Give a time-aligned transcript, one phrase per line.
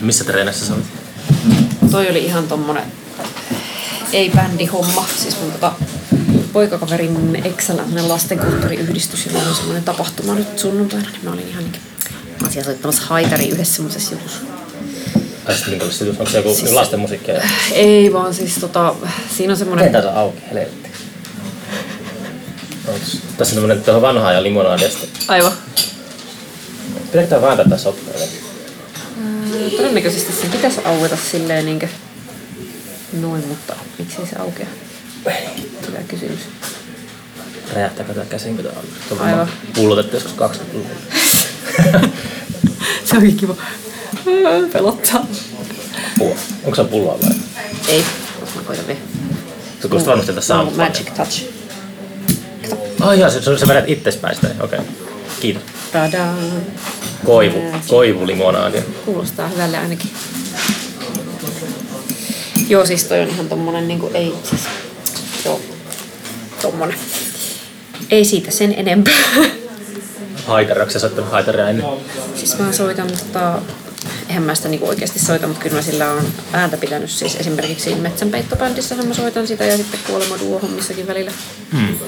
[0.00, 0.84] Missä treenessä sä olit?
[1.90, 2.82] Toi oli ihan tommonen
[4.12, 5.06] ei-bändi-homma.
[5.22, 5.72] Siis mun tota,
[6.52, 11.80] poikakaverin Excellent lastenkulttuuriyhdistys, jolla on semmoinen tapahtuma nyt sunnuntaina, niin mä olin ihan niin
[12.46, 14.40] asia soittamassa haitari yhdessä semmoisessa jutussa.
[15.66, 16.04] Minkälaista jutusta?
[16.04, 17.42] Onko se joku Siis- lasten musiikkia?
[17.72, 18.94] Ei vaan siis tota,
[19.36, 19.92] siinä on semmoinen...
[19.92, 20.90] Keitä on auki, helvetti.
[23.38, 25.06] Tässä on tämmönen tuohon vanhaa ja limonaadista.
[25.28, 25.52] Aivan.
[27.06, 28.14] Pitääkö tää vääntää tässä ottaa?
[29.76, 31.88] Todennäköisesti sen pitäisi aueta silleen niinkö
[33.12, 34.66] noin, mutta miksi se aukea?
[35.88, 36.40] Hyvä kysymys.
[37.74, 38.72] Räjähtääkö tää käsin, kun tää
[39.10, 39.20] on?
[39.20, 39.48] Aivan.
[39.74, 40.88] Pullotettu joskus 20-luvulla.
[43.04, 43.56] se onkin kiva.
[44.72, 45.26] Pelottaa.
[46.18, 46.36] Pullo.
[46.64, 47.30] Onko se pulloa vai?
[47.88, 48.04] Ei,
[48.56, 49.00] mä koitan vielä.
[49.82, 51.02] Se kuulostaa varmasti tätä Mulla on soundboardia.
[51.02, 51.60] Magic touch.
[53.00, 54.48] Ai jaa, se, se vedät itsespäin sitä.
[54.60, 54.78] Okei.
[54.78, 54.92] Okay.
[55.40, 55.62] Kiitos.
[55.92, 56.26] Tada.
[57.30, 57.62] Koivu.
[57.62, 57.86] Magic.
[57.88, 58.82] Koivu limonaadia.
[59.04, 60.10] Kuulostaa hyvälle ainakin.
[62.68, 64.62] Joo, siis toi on ihan tommonen niinku, ei siis,
[65.44, 65.60] joo,
[66.62, 66.96] tommonen.
[68.10, 69.14] Ei siitä sen enempää.
[70.46, 71.86] Haitari, onko sä soittanut haitaria ennen?
[72.34, 73.62] siis mä soitan, mutta
[74.28, 77.94] eihän mä sitä niinku oikeasti soita, mutta kyllä mä sillä on ääntä pitänyt siis esimerkiksi
[77.94, 81.32] metsänpeittobändissä mä soitan sitä ja sitten kuolema duo-hommissakin välillä.
[81.72, 81.98] Hmm.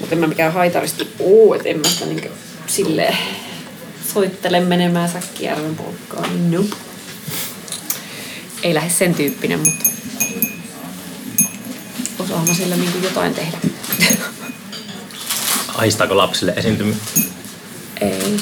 [0.00, 2.28] Mutta en mä mikään haitaristi oo, et en mä sitä niinku
[2.66, 3.16] silleen
[4.12, 6.76] soittele menemään säkkijärven polkkaan, niin nope.
[8.62, 9.84] Ei lähde sen tyyppinen, mutta
[12.18, 13.58] osaan mä sillä niinku jotain tehdä.
[15.74, 17.20] Aistaako lapsille esiintymistä?
[18.00, 18.40] Ei.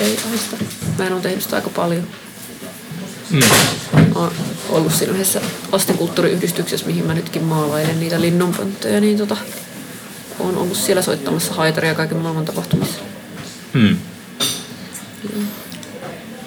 [0.00, 0.56] Ei aista.
[0.98, 2.06] Mä en ole tehnyt sitä aika paljon.
[3.30, 3.40] Mm.
[3.92, 4.32] Mä oon
[4.68, 5.40] ollut siinä yhdessä
[5.72, 9.36] lastenkulttuuriyhdistyksessä, mihin mä nytkin maalailen niitä linnunpönttöjä, niin tota,
[10.38, 12.98] oon ollut siellä soittamassa haitaria kaiken maailman tapahtumissa.
[13.72, 13.96] Hmm.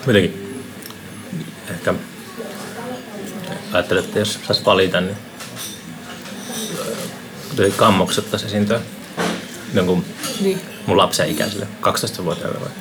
[0.08, 0.64] Jotenkin
[1.70, 1.94] ehkä
[3.74, 5.18] ajattelin, että jos saisi valita, niin
[7.56, 8.80] tuli kammoksettaisi esiintyä
[9.74, 10.06] jonkun
[10.42, 10.62] Niin.
[10.86, 12.80] mun lapsen ikäiselle, 12-vuotiaalle vaikka.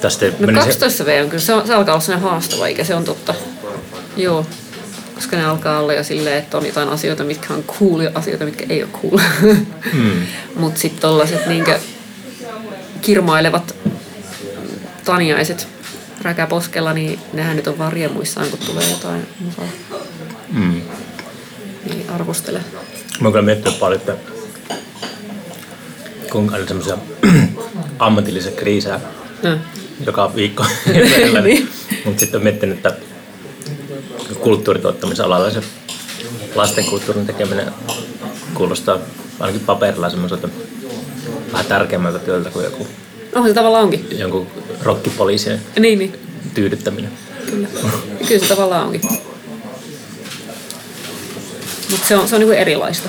[0.00, 2.94] Tästä No 12 V on kyllä, se, on, se alkaa olla sellainen haastava ikä, se
[2.94, 3.34] on totta.
[4.16, 4.46] Joo.
[5.14, 8.44] Koska ne alkaa olla jo silleen, että on jotain asioita, mitkä on cool ja asioita,
[8.44, 9.20] mitkä ei ole cool.
[9.92, 10.26] Hmm.
[10.60, 11.78] Mutta sitten tollaset niinkö
[13.00, 13.74] kirmailevat
[15.04, 15.68] taniaiset
[16.22, 19.64] räkäposkella, niin nehän nyt on vaan riemuissaan, kun tulee jotain musaa.
[20.52, 20.80] Hmm.
[21.84, 22.58] Niin arvostele.
[23.20, 24.16] Mä oon kyllä miettinyt paljon, että
[26.32, 26.98] kuinka on semmoisia
[27.98, 29.00] ammatillisia kriisejä
[29.42, 29.58] No.
[30.06, 30.66] joka viikko.
[31.42, 31.68] Niin.
[32.04, 32.96] Mutta sitten on miettinyt, että
[34.40, 35.62] kulttuurituottamisalalla se
[36.54, 37.72] lastenkulttuurin tekeminen
[38.54, 38.98] kuulostaa
[39.40, 40.48] ainakin paperilla semmoiselta
[41.52, 42.86] vähän tärkeämmältä työltä kuin joku,
[43.34, 44.06] Oh, se tavallaan onkin.
[44.18, 44.46] jonkun
[44.82, 46.18] rokkipoliisien Niin, niin.
[46.54, 47.10] tyydyttäminen.
[47.50, 47.68] Kyllä.
[48.28, 49.00] Kyllä se tavallaan onkin.
[51.90, 53.08] Mutta se on, se on niinku erilaista.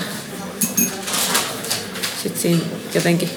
[2.22, 2.60] Sitten siinä
[2.94, 3.30] jotenkin,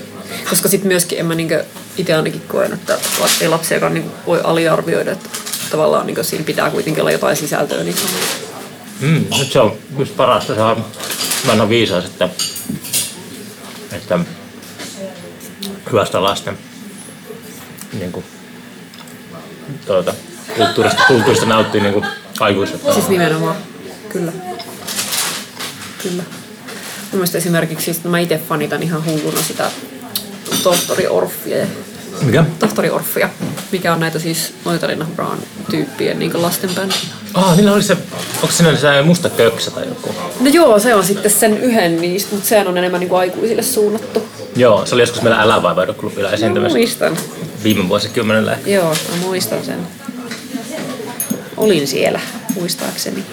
[0.50, 1.56] koska sitten myöskin en mä niinku
[1.98, 2.98] itse ainakin koen, että
[3.42, 5.30] ei lapsiakaan niinku voi aliarvioida, että
[5.72, 7.84] tavallaan niinku siinä pitää kuitenkin olla jotain sisältöä.
[7.84, 7.96] Niin
[9.00, 10.86] Mm, nyt se on just parasta, se on
[11.48, 12.30] vanha viisaus, että,
[13.92, 14.20] että
[15.92, 16.58] hyvästä lasten
[17.94, 18.26] niin kuin,
[19.86, 20.14] tuota,
[20.58, 22.06] kulttuurista, kulttuurista nauttii niin kuin
[22.40, 22.82] aikuiset.
[22.94, 23.56] Siis nimenomaan,
[24.10, 24.32] kyllä.
[26.04, 26.24] Kyllä.
[27.12, 29.72] Mun mielestä esimerkiksi, siis mä itse fanitan ihan hulluna sitä
[30.64, 31.66] tohtori Orffia.
[32.22, 32.46] Mikä?
[32.60, 33.30] Tohtori Orffia,
[33.72, 35.38] mikä on näitä siis Noitarinna Brown
[35.72, 36.96] tyyppien niin lastenbändi.
[37.34, 37.98] Ah, niillä oli se,
[38.42, 40.16] onko siinä se musta köksä tai joku?
[40.40, 43.64] No joo, se on sitten sen yhden niistä, mutta sehän on enemmän niin kuin aikuisille
[43.64, 44.28] suunnattu.
[44.56, 47.18] Joo, se oli joskus meillä Älävaivaidoklubilla Mä esiintymässä muistan.
[47.64, 48.58] Viime vuosikymmenellä.
[48.66, 49.80] Joo, mä muistan sen.
[51.58, 52.20] Olin siellä,
[52.56, 53.24] muistaakseni.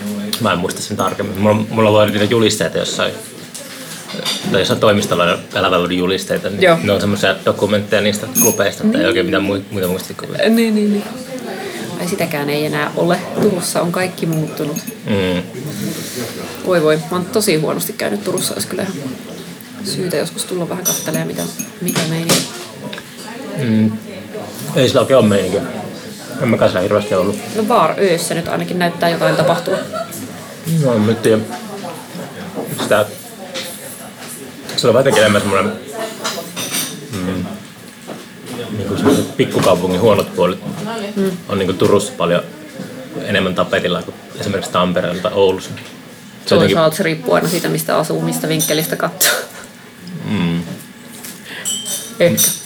[0.40, 1.38] Mä en muista sen tarkemmin.
[1.38, 3.12] Mulla, mulla oli niitä julisteita jossain,
[4.52, 6.78] tai jossain toimistolla ne eläväluuden julisteita, niin Joo.
[6.82, 10.38] ne on semmoisia dokumentteja niistä klubeista, että ei oikein mitään mui- muita muistikuvia.
[10.48, 11.04] Niin, niin, niin.
[12.00, 13.18] Ai sitäkään ei enää ole.
[13.42, 14.76] Turussa on kaikki muuttunut.
[15.06, 15.42] Mm.
[16.66, 18.94] Voi voi, mä oon tosi huonosti käynyt Turussa, olisi kyllä ihan
[19.84, 21.42] syytä joskus tulla vähän katselemaan, mitä,
[21.80, 22.48] mikä meininki.
[23.58, 23.92] Mm.
[24.76, 25.62] Ei sillä oikein ole meininkiä.
[26.42, 27.38] En mä kanssa hirveästi ollut.
[27.56, 29.76] No Bar Öössä nyt ainakin näyttää jotain tapahtua.
[30.82, 31.42] No, en nyt tiedä.
[32.82, 33.06] Sitä...
[34.76, 35.72] Se on jotenkin enemmän semmoinen...
[37.12, 37.44] Mm,
[38.76, 40.58] niin kuin pikkukaupungin huonot puolet
[41.16, 41.30] mm.
[41.48, 42.42] on niin kuin Turussa paljon
[43.22, 45.70] enemmän tapetilla kuin esimerkiksi Tampereella tai Oulussa.
[45.70, 49.36] Se on jotenkin, Toisaalta se riippuu aina siitä, mistä asuu, mistä vinkkelistä katsoo.
[50.24, 50.62] mm,
[52.20, 52.63] Ehkä.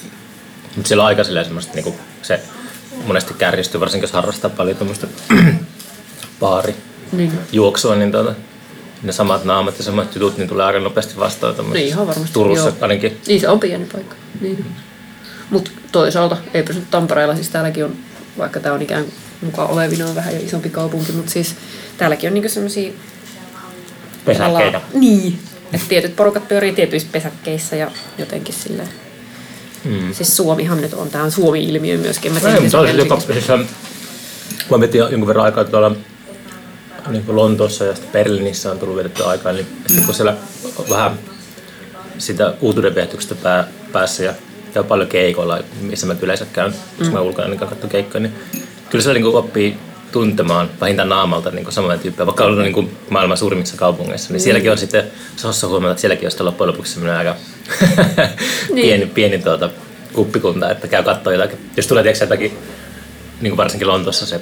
[0.78, 2.40] Mutta siellä on aika silleen semmoista niinku se
[3.06, 5.06] monesti kärjistyy, varsinkin jos harrastaa paljon tämmöistä
[6.40, 6.76] baari
[7.12, 7.32] Niin.
[7.52, 8.34] juoksua, niin tuota,
[9.02, 12.32] ne samat naamat ja samat jutut niin tulee aika nopeasti vastaan Niin ihan varmasti.
[12.32, 12.76] Turussa joo.
[12.80, 13.20] ainakin.
[13.26, 14.16] Niin se on pieni paikka.
[14.40, 14.64] Niin.
[15.50, 17.96] Mutta toisaalta ei pysy Tampereella, siis täälläkin on,
[18.38, 21.54] vaikka tämä on ikään kuin mukaan olevinaan vähän jo isompi kaupunki, mutta siis
[21.96, 22.92] täälläkin on niinku semmoisia
[24.24, 24.80] Pesäkkeitä.
[24.94, 25.38] Niin.
[25.72, 28.88] Että tietyt porukat pyörii tietyissä pesäkkeissä ja jotenkin silleen.
[29.84, 30.14] Mm.
[30.14, 32.32] Siis Suomihan nyt on, tämä on Suomi-ilmiö myöskin.
[32.32, 33.46] Mä Ei, tein se sen oli joka, siis,
[34.68, 35.96] kun mä vietin jonkun verran aikaa tuolla
[37.08, 40.36] niin kuin Lontoossa ja sitten Berliinissä on tullut vedetty aikaa, niin sitten kun siellä
[40.90, 41.18] vähän
[42.18, 44.34] sitä uutuuden viehätyksestä pää, päässä ja
[44.74, 48.34] käy paljon keikoilla, missä mä yleensä käyn, jos mä ulkona niin katson keikkoja, niin
[48.90, 49.76] kyllä se niin oppii
[50.12, 54.70] tuntemaan vähintään naamalta niin samoja tyyppejä, vaikka on niin kuin maailman suurimmissa kaupungeissa, niin sielläkin
[54.70, 55.04] on sitten,
[55.36, 57.36] Sossa huomata, että sielläkin on sitten loppujen lopuksi semmoinen aika
[58.74, 59.70] pieni, pieni tuota,
[60.12, 61.58] kuppikunta, että käy katsoa jotakin.
[61.76, 62.58] Jos tulee tiedätkö, jotakin,
[63.40, 64.40] niin kuin varsinkin Lontoossa se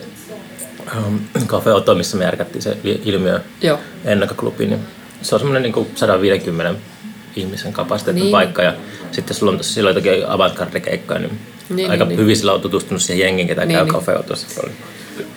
[1.06, 3.78] um, Cafe Otto, missä me järkättiin se il- ilmiö Joo.
[4.04, 4.80] ennakkoklubi, niin
[5.22, 6.74] se on semmoinen niin kuin 150
[7.36, 8.30] ihmisen kapasiteetin Niin.
[8.32, 8.62] paikka.
[8.62, 8.74] Ja
[9.12, 12.20] sitten jos Lontoossa silloin jotakin avantgarde-keikkoja, niin, Niin, aika niin, niin.
[12.20, 13.94] hyvin sillä on tutustunut siihen jengiin, ketä Niin, käy niin.
[13.94, 14.46] Cafe Otossa.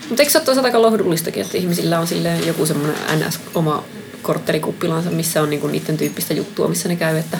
[0.09, 3.83] Mutta eikö se ole toisaalta aika lohdullistakin, että ihmisillä on silleen joku semmoinen NS oma
[4.21, 7.37] korttelikuppilansa, missä on niinku niiden tyyppistä juttua, missä ne käy, että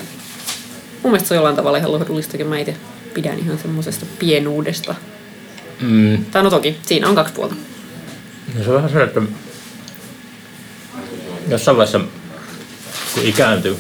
[1.03, 2.47] mun mielestä se on jollain tavalla ihan lohdulistakin.
[2.47, 2.75] Mä itse
[3.13, 4.95] pidän ihan semmoisesta pienuudesta.
[5.81, 7.55] Mm, Tai no toki, siinä on kaksi puolta.
[8.55, 9.21] No se on vähän se, että
[11.47, 11.99] jossain vaiheessa,
[13.13, 13.77] kun ikääntyy,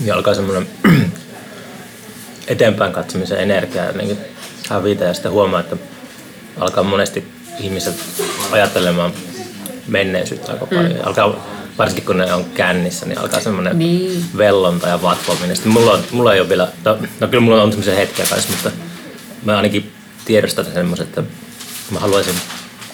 [0.00, 0.66] niin alkaa semmoinen
[2.48, 4.18] eteenpäin katsomisen energia jotenkin
[4.68, 5.76] hävitä ja sitten huomaa, että
[6.56, 7.24] alkaa monesti
[7.60, 7.94] ihmiset
[8.52, 9.12] ajattelemaan
[9.86, 10.92] menneisyyttä aika paljon.
[10.92, 10.98] Mm.
[11.02, 11.46] Alkaa,
[11.80, 14.24] varsinkin kun ne on kännissä, niin alkaa semmoinen Niin.
[14.36, 15.56] vellonta ja vatvominen.
[15.56, 18.48] Sitten mulla, on, mulla ei ole vielä, no, no kyllä mulla on semmoisia hetkiä kanssa,
[18.50, 18.70] mutta
[19.44, 19.92] mä ainakin
[20.24, 21.22] tiedostan semmoisen, että
[21.90, 22.34] mä haluaisin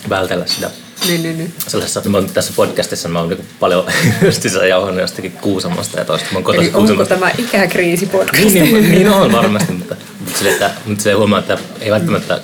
[0.08, 0.70] vältellä sitä
[1.08, 1.54] Niin, niin, niin.
[1.68, 3.84] sellaisessa, että mä oon tässä podcastissa mä oon niinku paljon
[4.24, 6.28] justiinsa jauhannut jostakin Kuusamosta ja toista.
[6.32, 7.14] Mä oon Eli onko Kuusamosta.
[7.14, 8.44] tämä ikäkriisi podcast?
[8.44, 12.40] Niin, niin, niin on varmasti, mutta, mutta sille, että, mutta sille huomaa, että ei välttämättä,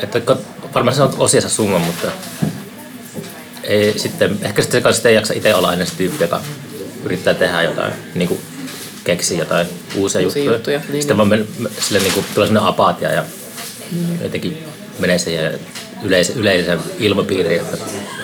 [0.00, 0.20] että
[0.74, 2.08] varmaan se on osiansa summa, mutta
[3.64, 6.40] ei sitten, ehkä sitten se kanssa ei jaksa itse olla aina se tyyppi, joka
[7.04, 8.40] yrittää tehdä jotain, niin kuin
[9.04, 9.66] keksiä jotain
[9.96, 10.56] uusia, Uusia juttuja.
[10.56, 13.24] juttuja, niin sitten vaan men, me- sille niin kuin, tulee sellainen apaatia ja
[14.22, 14.64] jotenkin
[14.98, 15.60] menee siihen
[16.02, 17.76] yleisen, yleisen ilmapiiriin, että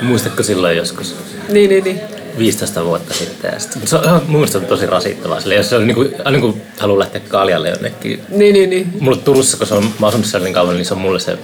[0.02, 1.14] muistatko silloin joskus
[1.48, 2.00] niin, niin, niin.
[2.38, 3.50] 15 vuotta sitten.
[3.54, 5.40] Ja sit, se on, mun mielestä se on tosi rasittavaa.
[5.40, 8.20] Sille, jos se on niin kuin, aina kun haluaa lähteä kaljalle jonnekin.
[8.28, 8.92] Niin, niin, niin.
[9.00, 11.38] Mulla Turussa, kun se on, mä asunut siellä niin kauan, niin se on mulle se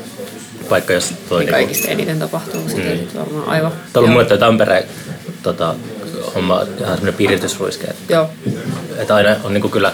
[0.68, 1.38] paikka, jos toi...
[1.38, 3.18] Niin Niin kuin, kaikista eniten tapahtuu sitten mm.
[3.18, 3.72] varmaan aivan.
[3.92, 4.84] Tämä on mulle toi Tampereen
[5.42, 5.74] tota,
[6.34, 7.86] homma ihan semmoinen piiritysruiske.
[7.86, 8.30] Että, Joo.
[8.96, 9.92] että aina on niin kuin kyllä,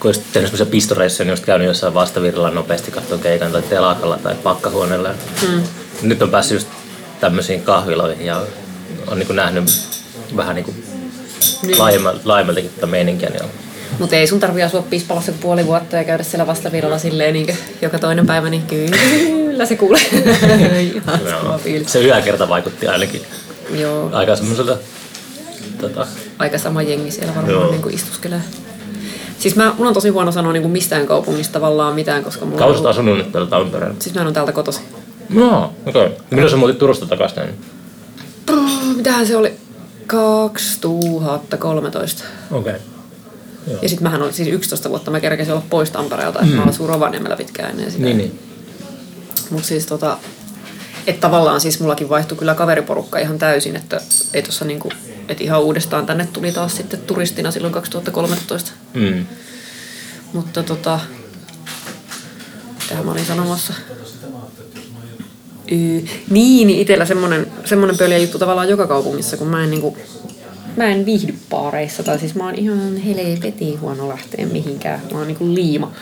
[0.00, 4.18] kun olisi tehnyt semmoisia pistoreissuja, niin olisi käynyt jossain vastavirralla nopeasti katsoa keikan tai telakalla
[4.18, 5.08] tai pakkahuoneella.
[5.48, 5.62] Mm.
[6.02, 6.68] Nyt on päässyt just
[7.20, 8.42] tämmöisiin kahviloihin ja
[9.06, 9.64] on niin kuin nähnyt
[10.36, 10.84] vähän niin kuin
[11.62, 11.78] Niin.
[11.78, 13.30] laajemmalta, laajemmaltakin tätä meininkiä.
[13.30, 13.42] Niin.
[13.98, 17.98] Mutta ei sun tarvii asua Pispalassa puoli vuotta ja käydä siellä vastavirralla silleen niin joka
[17.98, 18.96] toinen päivä, niin kyllä
[19.64, 20.02] se kuulee.
[20.94, 21.82] Ihan sama Joo.
[21.86, 23.22] Se yökerta vaikutti ainakin
[23.70, 24.76] Joo, aika semmoiselta
[25.80, 26.06] tota,
[26.38, 27.70] aika sama jengi siellä varmaan Joo.
[27.70, 28.40] niin kuin istuskelee.
[29.38, 32.58] Siis mä, mun on tosi huono sanoa niin kuin mistään kaupungista tavallaan mitään, koska mulla
[32.58, 32.90] Kausit on...
[32.90, 33.96] asunut nyt täällä Tampereella.
[33.98, 34.80] Siis mä en ole täältä kotosi.
[35.28, 36.06] No, okei.
[36.06, 36.18] Okay.
[36.30, 37.54] Milloin sä muutit Turusta takaisin näin?
[38.52, 39.52] Oh, mitähän se oli?
[40.06, 42.24] 2013.
[42.50, 42.72] Okei.
[42.72, 42.80] Okay.
[43.82, 46.88] Ja sitten mähän olin siis 11 vuotta, mä kerkesin olla pois Tampereelta, että mä asuin
[46.88, 48.04] Rovaniemellä pitkään ennen sitä.
[48.04, 48.51] Niin, niin.
[49.52, 50.18] Mutta siis tota,
[51.06, 54.00] että tavallaan siis mullakin vaihtui kyllä kaveriporukka ihan täysin, että
[54.34, 54.92] ei tossa niinku,
[55.28, 58.72] että ihan uudestaan tänne tuli taas sitten turistina silloin 2013.
[58.94, 59.26] Mm.
[60.32, 61.00] Mutta tota,
[62.82, 63.74] mitähän mä olin sanomassa?
[65.70, 69.96] Yy, niin, niin itsellä semmonen, semmonen pöliä juttu tavallaan joka kaupungissa, kun mä en niinku,
[70.76, 75.00] mä en viihdy baareissa, tai siis mä oon ihan helvetin huono lähteä mihinkään.
[75.12, 75.92] Mä oon niinku liima.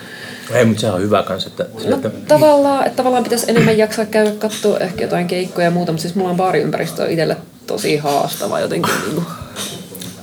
[0.55, 4.05] Ei, mutta sehän on hyvä kanssa, että, No, että tavallaan, että tavallaan pitäisi enemmän jaksaa
[4.05, 8.61] käydä katsoa ehkä jotain keikkoja ja muuta, mutta siis mulla on baariympäristö itselle tosi haastava
[8.61, 8.93] jotenkin.
[9.05, 9.27] Niin kuin.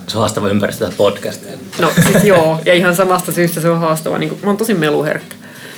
[0.07, 1.59] se on haastava ympäristö podcastiin.
[1.79, 4.17] No siis joo, ja ihan samasta syystä se on haastava.
[4.17, 5.35] Niin kuin, mä oon tosi meluherkkä.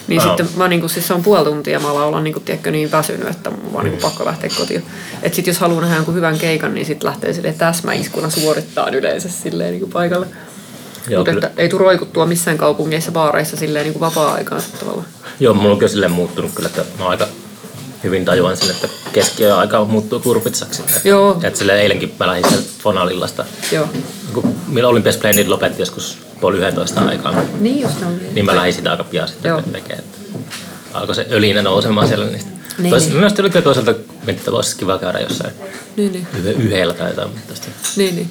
[0.08, 0.38] Niin Joo.
[0.38, 2.92] sitten mä niin kuin, siis se on puoli tuntia, mä ollaan niin kuin, tiedätkö, niin
[2.92, 4.84] väsynyt, että mun on vaan niin kuin, pakko lähteä kotiin.
[5.24, 9.30] Että sit jos haluaa nähdä jonkun hyvän keikan, niin sit lähtee sille täsmäiskuna suorittaa yleensä
[9.30, 10.28] silleen niin kuin paikalle.
[11.18, 11.48] Mutta kyllä.
[11.48, 15.08] että ei tule roikuttua missään kaupungeissa, baareissa silleen niin kuin vapaa-aikaan tavallaan.
[15.40, 17.28] Joo, mulla on kyllä silleen muuttunut kyllä, että mä aika
[18.04, 20.82] hyvin tajuan sen, että keskiöaika muuttuu kurpitsaksi.
[20.82, 21.40] Että, Joo.
[21.44, 23.46] Että silleen eilenkin mä lähdin sieltä Fonalillasta.
[23.72, 23.88] Joo.
[24.34, 28.20] Kun milloin Olympia Splendid lopetti joskus puoli 11 aikaa, Niin just on.
[28.34, 29.62] niin mä lähdin sitä aika pian sitten Joo.
[29.62, 30.00] tekemään.
[30.00, 30.18] Että
[30.94, 32.50] alkoi se ölinä nousemaan siellä niistä.
[32.78, 33.16] Niin, Tois, niin.
[33.16, 33.94] Mielestäni oli kyllä toisaalta,
[34.28, 35.54] että olisi kiva käydä jossain
[35.96, 36.28] Niin, niin.
[36.46, 37.30] yhdellä tai jotain.
[37.30, 37.54] mutta
[37.96, 38.30] Niin, niin.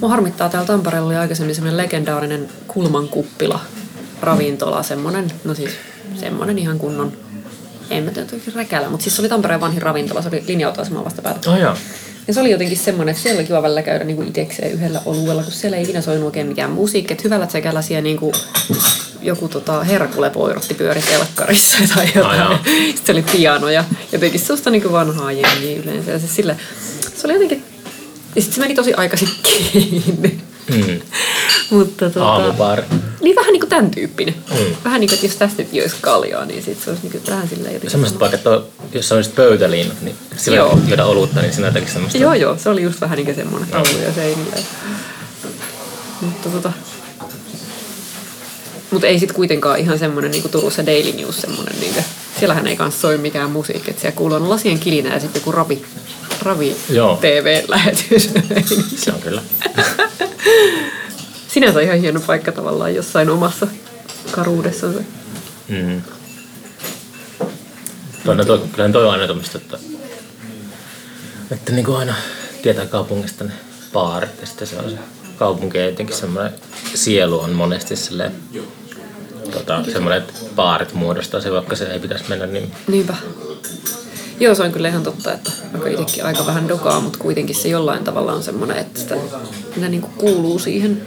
[0.00, 3.60] Mua harmittaa, täällä Tampereella oli aikaisemmin semmoinen legendaarinen kulmankuppila
[4.20, 5.70] ravintola, semmoinen, no siis
[6.20, 7.12] semmoinen ihan kunnon,
[7.90, 11.04] en mä tiedä oikein räkälä, mutta siis se oli Tampereen vanhin ravintola, se oli linja-autoaseman
[11.04, 11.50] vastapäätä.
[11.50, 11.74] Oh, joo.
[12.28, 15.42] Ja se oli jotenkin semmoinen, että siellä oli kiva välillä käydä niinku itsekseen yhdellä oluella,
[15.42, 17.12] kun siellä ei ikinä soinut oikein mikään musiikki.
[17.12, 18.32] Että hyvällä sekällä siellä niinku
[19.22, 22.40] joku tota Herkule Poirotti pyöri telkkarissa tai jotain.
[22.40, 22.58] Ai jaa.
[22.94, 26.10] Sitten oli piano ja jotenkin sellaista niinku vanhaa jengiä yleensä.
[26.10, 26.56] Ja se, sille,
[27.14, 27.64] se oli jotenkin...
[28.36, 30.40] Ja sitten se meni tosi aikaisin kiinni.
[30.70, 31.00] Mm.
[31.78, 32.82] Mutta tota, Aamubaari.
[33.20, 34.34] Niin vähän niinku tämän tyyppinen.
[34.50, 34.76] Mm.
[34.84, 37.74] Vähän niinku, että jos tästä nyt joisi kaljaa, niin sit se olisi niinku vähän silleen
[37.74, 37.90] jotenkin...
[37.90, 38.40] Semmoiset paikat,
[38.92, 40.78] jos olisi pöytäliinut, niin sillä Joo.
[40.88, 42.18] juoda olutta, niin siinä on jotenkin semmoista.
[42.18, 44.56] Joo, joo, se oli just vähän niin semmoinen tauluja seinillä.
[46.20, 46.72] Mutta tota...
[48.90, 52.00] Mutta ei sit kuitenkaan ihan semmoinen niinku Turussa Daily News semmoinen niinku,
[52.40, 55.52] siellähän ei kanssa soi mikään musiikki, että siellä kuuluu aina lasien kilinä ja sitten joku
[55.52, 55.84] ravi,
[56.42, 57.16] ravi Joo.
[57.20, 58.30] TV-lähetys.
[58.96, 59.42] Se on kyllä.
[61.48, 63.66] Sinänsä ihan hieno paikka tavallaan jossain omassa
[64.30, 65.00] karuudessansa.
[65.68, 66.02] Mm.
[68.24, 69.78] Tuonne toi, kyllähän toi on aina tuommoista, että,
[71.50, 72.14] että niin kuin aina
[72.62, 73.52] tietää kaupungista ne
[73.92, 74.98] baarit ja sitten se on se
[75.36, 76.52] kaupunki ja jotenkin semmoinen
[76.94, 78.32] sielu on monesti silleen,
[79.50, 82.72] tota, semmoinen, että baarit muodostaa se, vaikka se ei pitäisi mennä niin.
[82.88, 83.14] Niinpä.
[84.40, 87.68] Joo, se on kyllä ihan totta, että vaikka itsekin aika vähän dokaa, mutta kuitenkin se
[87.68, 89.16] jollain tavalla on semmoinen, että sitä,
[89.76, 91.02] ne niin kuuluu siihen,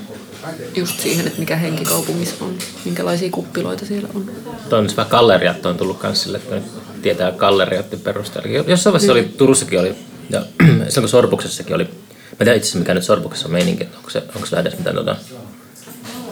[0.76, 4.32] just siihen, että mikä henki kaupungissa on, minkälaisia kuppiloita siellä on.
[4.70, 6.62] Toi on hyvä galleriat on tullut myös sille, että
[7.02, 8.64] tietää gallerioiden perusteella.
[8.68, 9.96] Jossain vaiheessa oli, Turussakin oli,
[10.30, 14.10] ja silloin kun Sorbuksessakin oli, mä tiedän itse asiassa mikä nyt Sorbuksessa on meininki, onko
[14.10, 15.16] se, onko se edes mitään tota,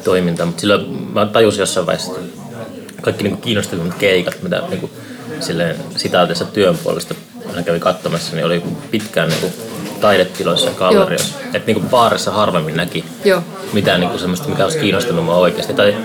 [0.03, 4.91] toimintaa, mutta silloin mä tajusin jossain vaiheessa, että kaikki niin kiinnostavimmat keikat, mitä niin kuin,
[5.39, 7.15] silleen sitaatissa työn puolesta
[7.49, 9.53] aina kävi katsomassa, niin oli pitkään niin kuin,
[10.01, 11.35] taidetiloissa ja gallerioissa.
[11.45, 13.43] Että niin kuin baarissa harvemmin näki Joo.
[13.73, 15.73] mitään niin kuin semmoista, mikä olisi kiinnostanut mua oikeasti.
[15.73, 15.95] Tai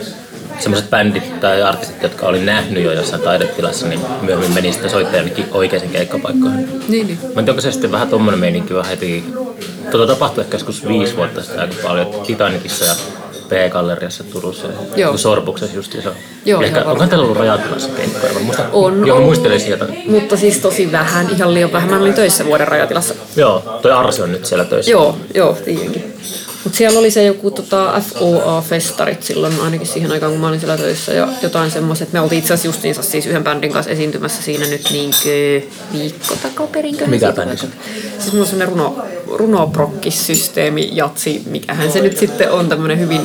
[0.59, 5.31] semmoiset bändit tai artistit, jotka oli nähnyt jo jossain taidetilassa, niin myöhemmin meni sitten soittajan
[5.51, 6.83] oikeisiin keikkapaikkoihin.
[6.89, 7.19] Niin, niin.
[7.23, 9.25] Mä en tiedä, onko se sitten vähän tommonen meininki vaan heti.
[9.91, 12.95] Tota tapahtui ehkä joskus viisi vuotta sitten aika paljon Titanicissa ja
[13.49, 15.17] P-galleriassa Turussa Joo.
[15.17, 16.03] Sorbuksessa just se.
[16.45, 18.33] Joo, Ehkä, ihan onkohan täällä ollut rajatilassa keikkoja?
[18.33, 19.87] Mä muistan, On Joo, muistelen sieltä.
[20.09, 21.91] Mutta siis tosi vähän, ihan liian vähän.
[21.91, 23.15] Mä olin töissä vuoden rajatilassa.
[23.37, 24.91] Joo, toi Arsi on nyt siellä töissä.
[24.91, 26.15] Joo, joo, tiedänkin.
[26.67, 30.77] Mutta siellä oli se joku tota, FOA-festarit silloin ainakin siihen aikaan, kun mä olin siellä
[30.77, 31.13] töissä.
[31.13, 32.13] Ja jotain semmoiset.
[32.13, 36.97] Me oltiin itse asiassa justiinsa siis yhden bändin kanssa esiintymässä siinä nyt niinkö viikko takaperin.
[37.07, 37.57] Mikä bändi?
[37.57, 43.21] Siis mulla on semmoinen runo, runoprokkisysteemi, jatsi, mikähän se nyt sitten on tämmöinen hyvin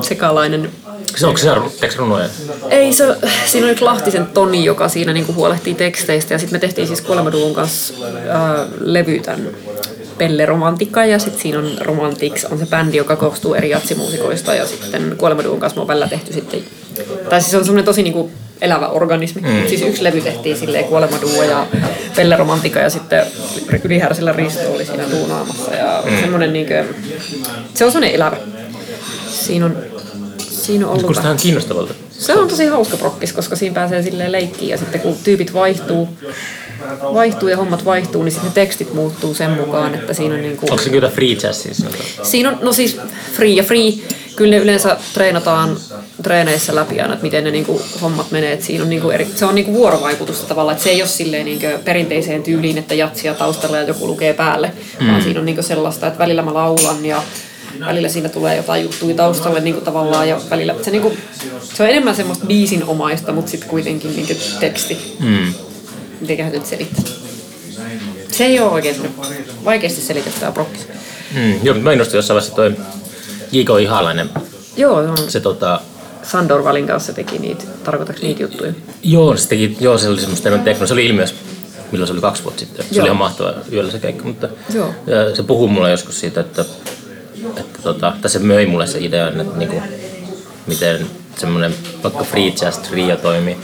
[0.00, 0.70] sekalainen
[1.16, 1.48] Se onko se
[1.80, 2.28] teksti runoja?
[2.70, 3.16] ei se,
[3.46, 7.54] siinä oli Lahtisen Toni, joka siinä niinku huolehtii teksteistä ja sitten me tehtiin siis Kuolemaduun
[7.54, 7.94] kanssa
[8.28, 9.48] ää, levy tämän
[10.18, 14.66] Pelle Romantikka ja sitten siinä on Romantics on se bändi, joka koostuu eri jatsimuusikoista ja
[14.66, 16.64] sitten Kuolemaduun kanssa on välillä tehty sitten,
[17.30, 18.30] tai siis se on semmoinen tosi niinku
[18.60, 19.42] elävä organismi.
[19.42, 19.68] Mm.
[19.68, 21.66] Siis yksi levy tehtiin silleen Kuolemaduo ja
[22.16, 23.26] Pelle Romantikka ja sitten
[23.84, 26.20] Ylihärsellä Risto oli siinä tuunaamassa ja mm.
[26.20, 26.74] semmoinen niinku,
[27.74, 28.36] se on semmoinen elävä.
[29.30, 29.76] Siinä on,
[30.38, 31.94] siinä on ollut Kuulostaa ihan kiinnostavalta.
[32.18, 36.08] Se on tosi hauska prokkis, koska siinä pääsee silleen leikkiin ja sitten kun tyypit vaihtuu,
[37.02, 40.66] vaihtuu ja hommat vaihtuu, niin sitten ne tekstit muuttuu sen mukaan, että siinä on niinku...
[40.70, 41.84] Onko se kyllä free jazz siis?
[42.22, 42.96] Siinä on, no siis
[43.32, 43.92] free ja free,
[44.36, 45.76] kyllä ne yleensä treenataan
[46.22, 48.52] treeneissä läpi aina, että miten ne niinku hommat menee.
[48.52, 51.44] Että siinä on niinku eri, se on niinku vuorovaikutusta tavallaan, että se ei ole silleen
[51.44, 55.06] niinku perinteiseen tyyliin, että jatsia taustalla ja joku lukee päälle, mm.
[55.06, 57.22] vaan siinä on niinku sellaista, että välillä mä laulan ja
[57.80, 61.16] välillä siinä tulee jotain juttuja taustalle niinku tavallaan ja välillä se, niinku,
[61.74, 65.16] se on enemmän semmoista biisinomaista, mutta sitten kuitenkin niinku teksti.
[65.20, 65.54] Mm.
[66.20, 67.04] Mitenköhän nyt selittää?
[68.32, 69.14] Se ei ole oikein
[69.64, 70.88] vaikeasti selitettävä prokkis.
[71.34, 71.60] Mm.
[71.62, 72.76] Joo, mä innostuin jossain vaiheessa toi
[73.52, 73.68] J.K.
[73.82, 74.30] Ihalainen.
[74.76, 75.16] Joo, joo.
[75.16, 75.80] Se tota,
[76.22, 78.72] Sandor Valin kanssa teki niitä, tarkoitaks niitä juttuja?
[79.02, 80.86] Joo, se, teki, joo, se oli semmoista enemmän tekno.
[80.86, 81.34] Se oli ilmiössä,
[81.92, 82.84] milloin se oli kaksi vuotta sitten.
[82.84, 83.02] Se Joo.
[83.02, 84.94] oli ihan mahtava yöllä se keikka, mutta Joo.
[85.34, 86.64] se puhui mulle joskus siitä, että,
[87.56, 89.82] että tota, tai se möi mulle se idean, että niinku,
[90.66, 93.56] miten semmoinen vaikka free jazz trio toimii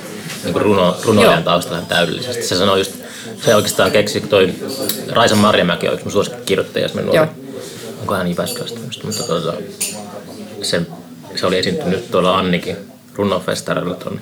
[0.44, 2.42] niinku runo, runoilijan taustalla täydellisesti.
[2.42, 2.92] Se sanoi just,
[3.44, 4.54] se oikeastaan keksi, toi
[5.10, 7.16] Raisa Marjamäki on yksi mun suosikkikirjoittaja, jos mä nuori.
[7.16, 7.26] Joo.
[8.00, 9.52] Onko hän Jyväskylästä mutta tota,
[10.62, 10.82] se,
[11.36, 12.76] se oli esiintynyt tuolla Annikin
[13.14, 14.20] runofestarilla tuon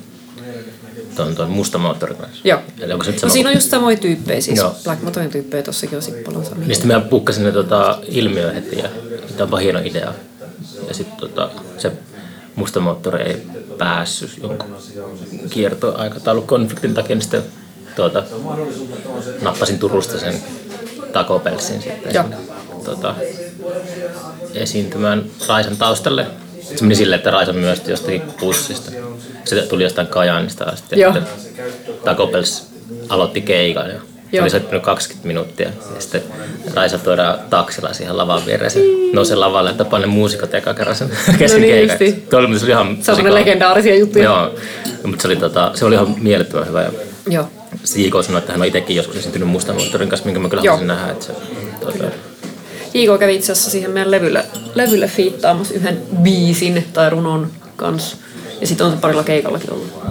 [1.17, 2.41] tuon, tuon musta moottorin kanssa.
[2.45, 2.61] Joo.
[2.81, 3.33] Eli onko se No sama?
[3.33, 4.75] siinä on just samoja tyyppejä, siis Joo.
[4.85, 6.45] Black Motorin tyyppejä tossakin on.
[6.57, 8.89] Niin sitten mä pukkasin ne tota, ilmiö heti ja
[9.47, 10.13] tämä on hieno idea.
[10.89, 11.93] Ja sitten tota, se
[12.55, 13.47] musta moottori ei
[13.79, 14.77] päässyt jonkun
[15.51, 17.43] kiertoaikataulukonfliktin takia, niin sitten
[17.97, 18.23] tuota,
[19.43, 20.43] nappasin Turusta sen
[21.13, 22.25] Taco Bellsin sitten Joo.
[22.85, 23.15] tuota,
[24.55, 26.27] esiintymään Raisan taustalle.
[26.77, 28.93] Se meni silleen, että Raisa myös jostakin bussista.
[29.45, 30.97] Se tuli jostain Kajaanista asti.
[32.33, 32.67] Bells
[33.09, 34.01] aloitti keikan ja
[34.33, 34.43] Joo.
[34.43, 35.69] oli soittanut 20 minuuttia.
[35.95, 36.23] Ja sitten
[36.75, 38.71] Raisa tuodaan taksilla siihen lavan viereen.
[38.71, 38.81] Se
[39.13, 42.07] nousee lavalle, että panne muusikot eka kerran sen kesken niin keikan.
[42.07, 42.27] justi.
[42.31, 44.25] Tuo oli, se oli ihan Se on legendaarisia juttuja.
[44.25, 44.55] Joo,
[45.07, 46.83] mutta se oli, tota, se oli ihan mielettömän hyvä.
[46.83, 46.91] Ja
[47.29, 47.49] Joo.
[47.97, 48.25] J.K.
[48.25, 51.13] sanoi, että hän on itsekin joskus esiintynyt Mustan moottorin kanssa, minkä mä kyllä haluaisin nähdä.
[51.13, 51.33] Että se,
[51.81, 52.05] tuota,
[52.95, 53.19] J.K.
[53.21, 54.45] kävi itse asiassa siihen meidän levylle,
[54.75, 58.17] levylle fiittaamassa yhden biisin tai runon kanssa.
[58.61, 60.03] Ja sitten on se parilla keikallakin ollut.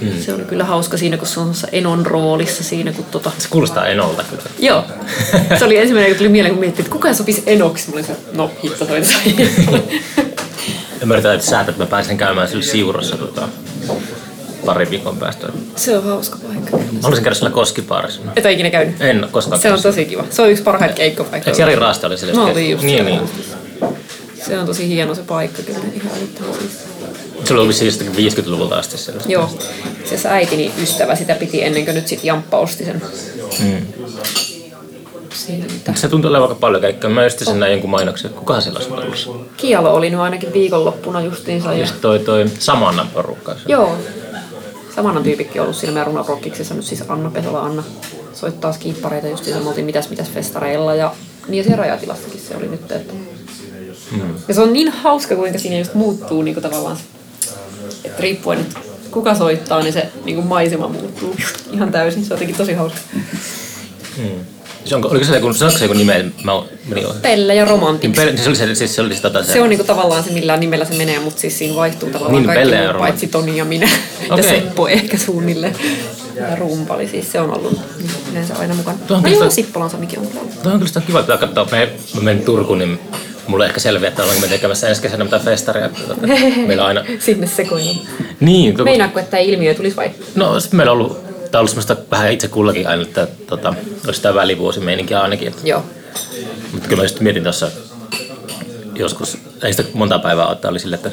[0.00, 0.20] Mm.
[0.20, 3.30] Se oli kyllä hauska siinä, kun se on Enon roolissa siinä, kun tota...
[3.38, 4.42] se kuulostaa enolta kyllä.
[4.58, 4.84] Joo.
[5.58, 7.88] Se oli ensimmäinen, kun tuli mieleen, kun miettii, että kuka sopisi Enoksi.
[7.88, 9.02] Mä olin se, no hitto toi
[11.00, 13.48] Ja mä yritän että säätää, että mä pääsen käymään sillä siurossa tota,
[14.66, 15.46] pari viikon päästä.
[15.46, 16.78] Mä Se on hauska paikka.
[17.02, 18.20] haluaisin käydä sillä koskipaarissa.
[18.36, 19.00] Et ole ikinä käynyt.
[19.00, 20.24] En ole koskaan Se on tosi kiva.
[20.30, 21.52] Se on yksi parhaita keikkapaikkoja.
[21.52, 22.34] Eikö Jari Raasta oli sillä?
[22.34, 23.20] Mä oltiin just Niin, niin.
[24.46, 26.50] Se on tosi hieno se paikka, kyllä ihan älyttömän.
[27.46, 29.32] Se oli jostakin 50-luvulta asti sellaista.
[29.32, 29.50] Joo.
[30.04, 33.02] Se se äitini ystävä sitä piti ennen kuin nyt sit Jamppa osti sen.
[33.62, 33.86] Mm.
[35.34, 35.94] Siitä.
[35.94, 37.10] Se tuntuu olevan aika paljon keikkaa.
[37.10, 38.30] Mä just sen näin jonkun mainoksen.
[38.30, 39.50] Kukahan siellä olisi ollut?
[39.56, 41.72] Kialo oli nyt ainakin viikonloppuna justiinsa.
[41.72, 41.86] Ja...
[41.86, 43.56] Sitten toi, toi Samannan porukka.
[43.68, 43.96] Joo.
[44.94, 47.84] Samanan tyypikki on ollut siinä meidän runarokkiksessa nyt siis Anna Pesola Anna
[48.34, 49.62] soittaa skiippareita justiinsa.
[49.62, 51.14] Me oltiin mitäs mitäs festareilla ja
[51.48, 52.92] niin ja siellä rajatilassakin se oli nyt.
[52.92, 53.14] Että...
[54.10, 54.34] Hmm.
[54.48, 57.02] Ja se on niin hauska, kuinka siinä just muuttuu niin kuin tavallaan se,
[58.06, 61.36] että riippuen, että kuka soittaa, niin se niin kuin maisema muuttuu
[61.72, 62.24] ihan täysin.
[62.24, 62.98] Se on jotenkin tosi hauska.
[64.16, 64.24] Mm.
[64.84, 66.24] Se onko, oliko se joku, sanoiko se joku nimeä?
[66.44, 66.52] Mä
[66.88, 67.18] menin ohi.
[67.22, 68.18] Pelle ja Romantics.
[68.18, 70.24] Niin, Pel- se oli se, siis se oli se, tota, se, Se on niinku tavallaan
[70.24, 73.08] se, millä nimellä se menee, mutta siis siinä vaihtuu tavallaan Niin, kaikki Pelle ja Roman.
[73.08, 73.88] paitsi Toni ja minä.
[74.30, 74.44] Okei.
[74.44, 75.76] Ja Seppo ehkä suunnilleen.
[76.36, 77.80] Ja rumpali, siis se on ollut
[78.32, 78.98] yleensä aina mukana.
[79.06, 80.62] Tuohon No joo, sitä- Sippolan Samikin on kyllä ollut.
[80.62, 81.68] Tuo on kyllä sitä kiva, että katsoa.
[81.70, 82.98] Me, mä menen Turkuun, niin
[83.48, 85.90] mulle ehkä selviää, että ollaanko me tekemässä ensi kesänä mitään festaria.
[86.66, 87.04] Meillä aina...
[87.18, 87.96] Sinne sekoilun.
[88.40, 90.10] Niin, Meinaatko, että tämä ilmiö tulisi vai?
[90.34, 93.74] no sitten meillä on ollut, tää on ollut semmoista vähän itse kullakin aina, että tota,
[94.06, 95.48] olisi tämä välivuosimeininkiä ainakin.
[95.48, 95.84] Että, Joo.
[96.72, 97.70] mutta kyllä mä just mietin tuossa
[98.94, 101.10] joskus, ei sitä monta päivää ottaa, oli sille, että,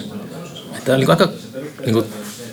[0.78, 1.30] että oli aika
[1.86, 2.06] niin kuin,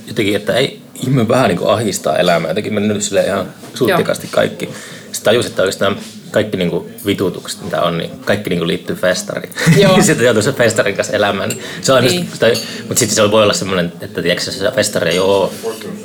[0.06, 4.66] jotenkin, että ei ihminen vähän niin kuin ahistaa elämää, jotenkin mennyt sille ihan suttikasti kaikki.
[5.12, 5.96] Sitten tajus, että oikeastaan
[6.30, 9.52] kaikki niin kuin vitutukset, mitä on, niin kaikki niin kuin liittyy festariin.
[9.76, 10.02] Joo.
[10.02, 11.52] sitten joutuu sen festarin kanssa elämään.
[11.82, 12.28] Se on Niin.
[12.32, 12.46] sitä,
[12.78, 15.50] mutta sitten se voi olla semmoinen, että tiedätkö, se festari ei ole,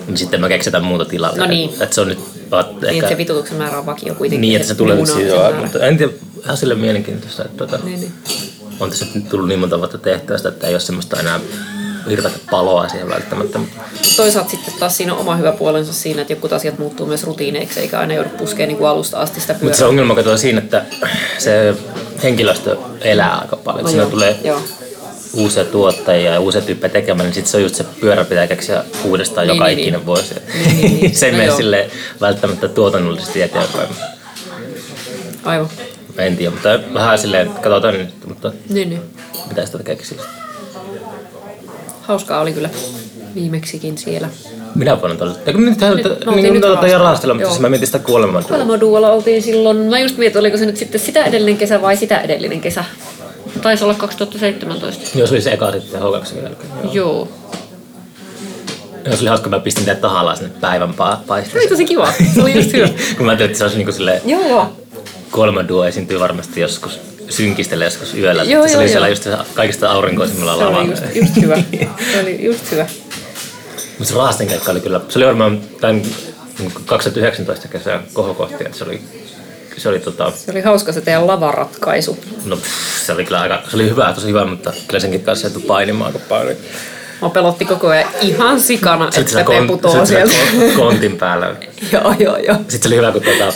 [0.07, 1.37] niin sitten mä keksitän muuta tilalle.
[1.37, 1.69] No niin.
[1.69, 2.19] Että se on nyt
[2.51, 4.41] vaat, Niin, ehkä, se vitutuksen määrä on vakio kuitenkin.
[4.41, 6.11] niin, että se tulee siitä, mutta en tiedä,
[6.43, 8.11] ihan sille mielenkiintoista, että tota, Niin, niin.
[8.79, 11.39] on tässä nyt tullut niin monta vuotta tehtyä sitä, että ei ole semmoista enää
[12.09, 13.59] hirveätä paloa siihen välttämättä.
[14.15, 17.79] Toisaalta sitten taas siinä on oma hyvä puolensa siinä, että jotkut asiat muuttuu myös rutiineiksi,
[17.79, 19.65] eikä aina joudu puskemaan niin kuin alusta asti sitä pyörää.
[19.65, 20.85] Mutta se ongelma katsoo siinä, että
[21.37, 21.75] se
[22.23, 23.83] henkilöstö elää aika paljon.
[23.83, 24.61] No No Siinä joo, tulee joo.
[25.33, 28.83] uusia tuottajia ja uusia tyyppejä tekemään, niin sitten se on just se pyörä pitää keksiä
[29.03, 30.05] uudestaan Niin, joka niin, ikinen niin.
[30.05, 30.35] vuosi.
[30.53, 31.15] Niin, niin, niin.
[31.17, 31.89] se ei No mene sille
[32.21, 33.89] välttämättä tuotannollisesti eteenpäin.
[35.43, 35.69] Aivan.
[36.17, 39.01] En tiedä, mutta vähän silleen, katsotaan nyt, mutta Niin, niin.
[39.47, 40.21] mitä sitä keksiä.
[42.07, 42.69] Hauskaa oli kyllä
[43.35, 44.29] viimeksikin siellä.
[44.75, 45.35] Minä vuonna tuolla.
[45.45, 45.79] Eikö nyt
[46.25, 46.99] no, niin kuin.
[46.99, 48.41] Raastella, mutta siis mä mietin sitä kuolemaa.
[48.41, 52.21] Kuolemaduolla oltiin silloin, mä just mietin, oliko se nyt sitten sitä edellinen kesä vai sitä
[52.21, 52.83] edellinen kesä.
[53.61, 55.17] Taisi olla 2017.
[55.17, 56.69] Joo, se oli se eka sitten H2 jälkeen.
[56.83, 56.91] Joo.
[56.93, 57.27] Joo.
[59.05, 62.11] Joo, se oli hauska, mä pistin teidät tahallaan sinne päivän pa- Se oli tosi kiva.
[62.35, 62.87] Se oli just hyvä.
[63.17, 64.73] Kun mä ajattelin, että se olisi niinku silleen, joo, joo.
[65.31, 68.43] kuolemanduo esiintyy varmasti joskus synkistelee joskus yöllä.
[68.43, 69.11] Joo, se joo, oli siellä joo.
[69.11, 70.89] just se kaikista aurinkoisimmilla Se oli lavalla.
[70.91, 71.55] just, just hyvä.
[72.13, 72.85] Se oli just hyvä.
[73.99, 76.01] Mutta se Raasten keikka oli kyllä, se oli varmaan tämän
[76.85, 79.01] 2019 kesän kohokohti, että se oli,
[79.77, 82.17] se oli tota, Se oli hauska se teidän lavaratkaisu.
[82.45, 82.57] no
[83.05, 86.13] se oli kyllä aika, se oli hyvä, tosi hyvä, mutta kyllä senkin kanssa joutui painimaan
[86.13, 86.55] aika paljon.
[87.21, 90.33] Mä pelotti koko ajan ihan sikana, Sitten että sit sillä sieltä.
[90.33, 91.55] kon- kontin päällä.
[91.93, 92.55] joo, joo, joo.
[92.55, 93.53] Sitten se oli hyvä, kun tota,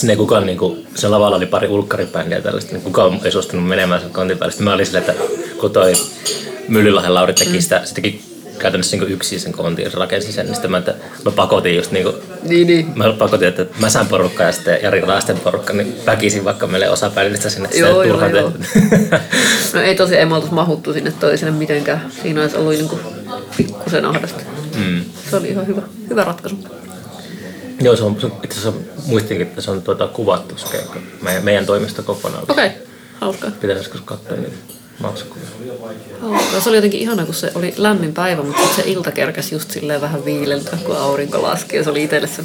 [0.00, 4.00] sinne kukaan, niin kuin, sen lavalla oli pari ulkkaribändiä tällaista, niin kukaan ei suostunut menemään
[4.00, 4.52] sen kontin päälle.
[4.52, 5.24] Sitten mä olin silleen, että
[5.60, 5.92] kun toi
[6.68, 8.22] Myllylahden Lauri teki sitä, se teki
[8.58, 11.76] käytännössä niin yksin sen kontin ja se rakensi sen, niin sitten mä, että mä pakotin
[11.76, 12.92] just niin kuin, Niin, niin.
[12.94, 17.10] Mä pakotin, että Mäsän porukka ja sitten Jari Raasten porukka, niin väkisin vaikka meille osa
[17.10, 17.64] päivistä sinne.
[17.68, 18.52] että Joo, ei joo, joo.
[19.74, 22.12] No ei tosi, ei me oltais mahuttu sinne toiselle mitenkään.
[22.22, 23.00] Siinä olisi ollut niinku
[23.56, 24.40] pikkusen ahdasta.
[24.76, 25.00] mm.
[25.30, 26.56] Se oli ihan hyvä, hyvä ratkaisu.
[27.80, 31.00] Joo, se on, se itse asiassa muistinkin, että se on tuota, kuvattu se keikka.
[31.22, 32.42] Meidän, meidän toimesta kokonaan.
[32.48, 32.78] Okei, okay.
[33.20, 33.50] hauskaa.
[33.50, 34.56] Pitäisi joskus katsoa niitä.
[35.02, 35.38] Hauskaa.
[36.60, 40.00] Se oli jotenkin ihana, kun se oli lämmin päivä, mutta se ilta kerkäsi just silleen
[40.00, 41.76] vähän viileltä, kun aurinko laski.
[41.76, 42.42] Ja se oli itselle se,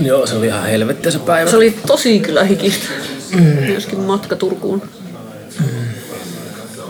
[0.00, 1.50] Joo, se oli ihan helvettiä se päivä.
[1.50, 2.86] se oli tosi kyllä hikistä.
[3.34, 3.42] Mm.
[3.42, 4.82] Myöskin matka Turkuun.
[5.60, 5.66] Mm.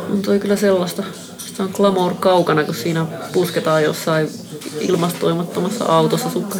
[0.09, 1.03] Mutta oli kyllä sellaista.
[1.55, 4.29] Sitä on glamour kaukana, kun siinä pusketaan jossain
[4.81, 6.59] ilmastoimattomassa autossa sukka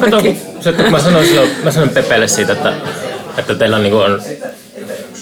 [0.00, 0.22] katson,
[0.60, 2.72] se, että kun mä sanoin, silloin, mä sanoin Pepelle siitä, että,
[3.36, 4.22] että teillä on, niin on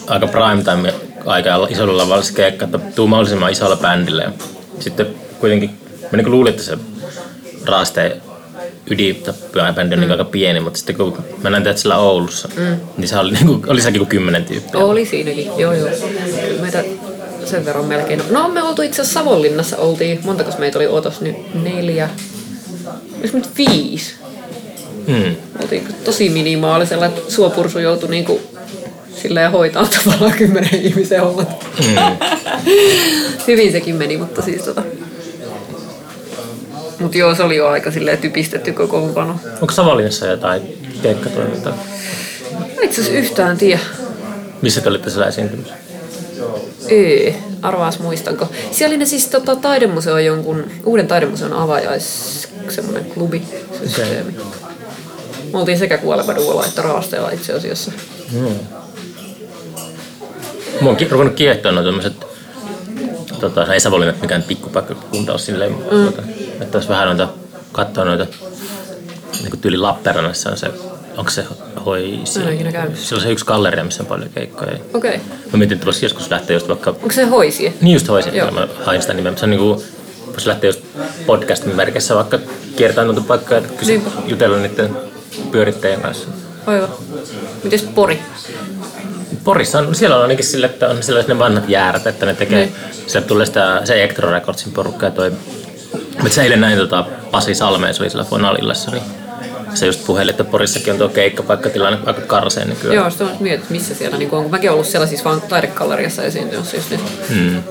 [0.06, 0.94] aika prime time
[1.26, 4.22] aika isolla lavalla se keikka, että tuu mahdollisimman isolla bändillä.
[4.22, 4.32] Ja
[4.80, 5.06] sitten
[5.40, 5.70] kuitenkin,
[6.12, 6.78] mä niin luulin, että se
[7.66, 8.22] raasteen
[8.90, 10.10] ydinbändi on mm.
[10.10, 12.76] aika pieni, mutta sitten kun mä näin teidät siellä Oulussa, mm.
[12.96, 14.80] niin se oli, niin kuin, oli sekin kuin kymmenen tyyppiä.
[14.80, 15.88] Oli siinäkin, joo joo.
[16.60, 16.84] Meitä
[17.46, 18.22] sen verran melkein.
[18.30, 21.54] No me oltu itse asiassa Savonlinnassa, oltiin, montako meitä oli otos nyt?
[21.54, 22.08] Neljä.
[23.18, 24.14] Olisiko nyt viisi?
[25.06, 25.36] Mm.
[25.62, 28.40] Oltiin tosi minimaalisella, että suopursu joutui niinku
[29.22, 31.66] silleen hoitaa tavallaan kymmenen ihmisen hommat.
[31.78, 32.16] Mm.
[33.46, 34.82] Hyvin sekin meni, mutta siis tota...
[36.98, 39.40] Mut joo, se oli jo aika silleen typistetty kokoonpano.
[39.60, 40.62] Onko Savonlinnassa jotain
[41.02, 41.78] keikkatoimintaa?
[42.76, 43.80] Mä itse asiassa yhtään tiedä.
[44.62, 45.74] Missä te olitte siellä esiintymässä?
[46.92, 48.48] Öö, arvaas muistanko.
[48.70, 53.42] Siellä oli ne siis tota, taidemuseo jonkun, uuden taidemuseon avajais, semmonen klubi,
[53.84, 54.36] systeemi.
[55.52, 57.92] Me oltiin sekä kuoleva duola että raasteella itse asiassa.
[58.32, 58.48] Mm.
[60.80, 62.12] Mä oon ki- ruvennut kiehtoa noin tämmöiset,
[63.40, 66.04] tota, ei Savonlinna mikään pikkupaikkakunta ole silleen, mm.
[66.04, 66.22] tota,
[66.60, 67.28] että olisi vähän noita,
[67.72, 68.26] katsoa noita,
[69.40, 70.70] niin kuin tyyli Lappeenrannassa on se,
[71.16, 71.44] onko se
[71.86, 72.38] hoisi?
[72.38, 72.98] Mä en ole ikinä käynyt.
[72.98, 74.72] Siellä on se yksi galleria, missä on paljon keikkoja.
[74.72, 75.10] Okei.
[75.16, 75.20] Okay.
[75.52, 77.72] Mä mietin, että voisi joskus lähteä just vaikka, Onko se hoisie?
[77.80, 78.50] niin just hoisi, Joo.
[78.50, 79.82] mä hain sitä nimeä, se on niinku,
[80.26, 80.80] voisi lähteä just
[81.26, 82.38] podcastin merkissä vaikka
[82.76, 84.10] kiertää noita paikkoja, että kysy, Niinpä.
[84.26, 84.96] jutella niiden
[85.50, 86.28] pyörittäjien kanssa.
[86.66, 86.88] Aivan.
[87.64, 88.18] Mites Pori?
[89.44, 92.58] Porissa on, siellä on ainakin sille, että on sellaiset ne vanhat jäärät, että ne tekee,
[92.58, 92.74] Niin.
[93.06, 95.32] sieltä tulee sitä, se Electro Recordsin porukka ja toi,
[96.22, 99.02] mutta se eilen näin tota, Pasi Salmeen, se oli siellä Fonalillassa, niin
[99.76, 102.96] se just puhelin, että Porissakin on tuo keikkapaikkatilanne aika karseen nykyään.
[102.96, 104.42] Joo, sitä on mietit, missä siellä niin on.
[104.42, 107.00] Kun mäkin ollut siellä siis vaan taidekalleriassa esiintymässä just nyt.
[107.28, 107.62] Hmm.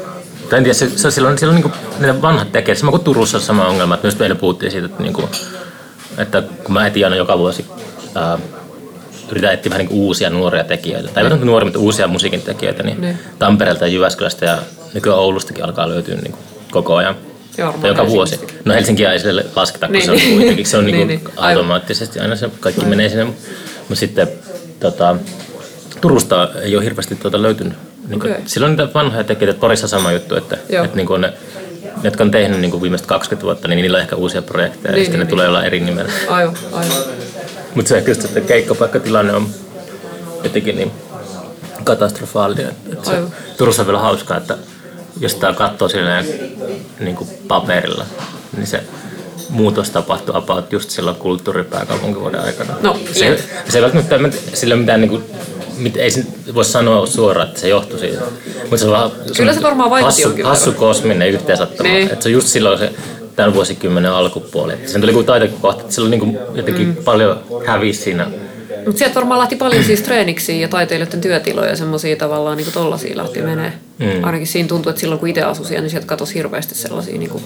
[0.50, 3.44] Tai en tiedä, se, se, silloin, silloin niin ne vanhat tekee, sama kuin Turussa on
[3.44, 5.28] sama ongelma, että myös meillä puhuttiin siitä, että, niin kuin,
[6.18, 7.66] että kun mä etin aina joka vuosi,
[8.16, 8.38] ää,
[9.32, 13.02] yritän etsiä vähän niin uusia nuoria tekijöitä, tai ei nuoria, mutta uusia musiikin tekijöitä, niin
[13.02, 13.20] Niin.
[13.40, 14.58] Tampereelta ja Jyväskylästä ja
[14.94, 17.16] nykyään Oulustakin alkaa löytyä niin kuin koko ajan.
[17.58, 18.40] Joo, Tai joka vuosi.
[18.66, 20.38] No Helsinkiä ei sille lasketa, kun Niin, se on niin.
[20.38, 21.34] kuitenkin, se on niin Niin, kuin niin.
[21.38, 21.58] Aivan.
[21.58, 23.24] automaattisesti aina se kaikki menee sinne.
[23.26, 24.28] Mutta sitten
[24.80, 25.16] tota,
[26.02, 27.74] Turusta ei ole hirveästi tuota löytynyt.
[28.08, 28.36] Niin Okei.
[28.46, 30.84] Silloin niitä vanhoja tekijöitä, että Porissa sama juttu, että, Joo.
[30.86, 33.96] että niin kuin ne, ne, jotka on tehnyt niin kuin viimeiset 20 vuotta, niin niillä
[33.96, 36.12] on ehkä uusia projekteja Niin, ja sitten niin, ne tulee olla eri nimellä.
[36.28, 36.98] Aivan, aivan.
[37.76, 39.48] Mutta se just, että keikkapaikkatilanne on
[40.44, 40.92] jotenkin niin
[41.84, 42.66] katastrofaalinen.
[42.68, 43.32] Että, että se, Aivan.
[43.58, 44.58] Turussa on vielä hauskaa, että
[45.20, 46.26] jos tämä katsoo silleen
[47.00, 48.06] niin kuin paperilla,
[48.58, 48.84] niin se
[49.50, 52.74] muutos tapahtui about just silloin kulttuuripääkaupunkivuoden aikana.
[52.82, 53.40] No, se, jep.
[53.70, 55.24] se ei välttämättä mä- sillä mitään, niin kuin,
[55.78, 56.10] mit, ei
[56.56, 58.22] voi sanoa suoraan, että se johtui siitä.
[58.62, 61.90] Mutta se on vaan Kyllä se varmaan vaikutti hassu, hassu kosminen yhteensattuma.
[61.90, 62.12] Niin.
[62.12, 62.92] Että se on just silloin se
[63.36, 64.74] tämän vuosikymmenen alkupuoli.
[64.86, 66.96] Sen tuli kuin taitekohta, että sillä on niin kuin jotenkin mm.
[66.96, 68.28] paljon hävisi siinä
[68.86, 73.18] Mutta sieltä varmaan lähti paljon siis treeniksiä ja taiteilijoiden työtiloja ja semmoisia tavallaan niin tollasia
[73.18, 73.74] lähti menee.
[74.00, 74.24] Mm.
[74.24, 77.42] Ainakin siinä tuntuu, että silloin kun itse asui siellä, niin sieltä katosi hirveästi sellaisia niin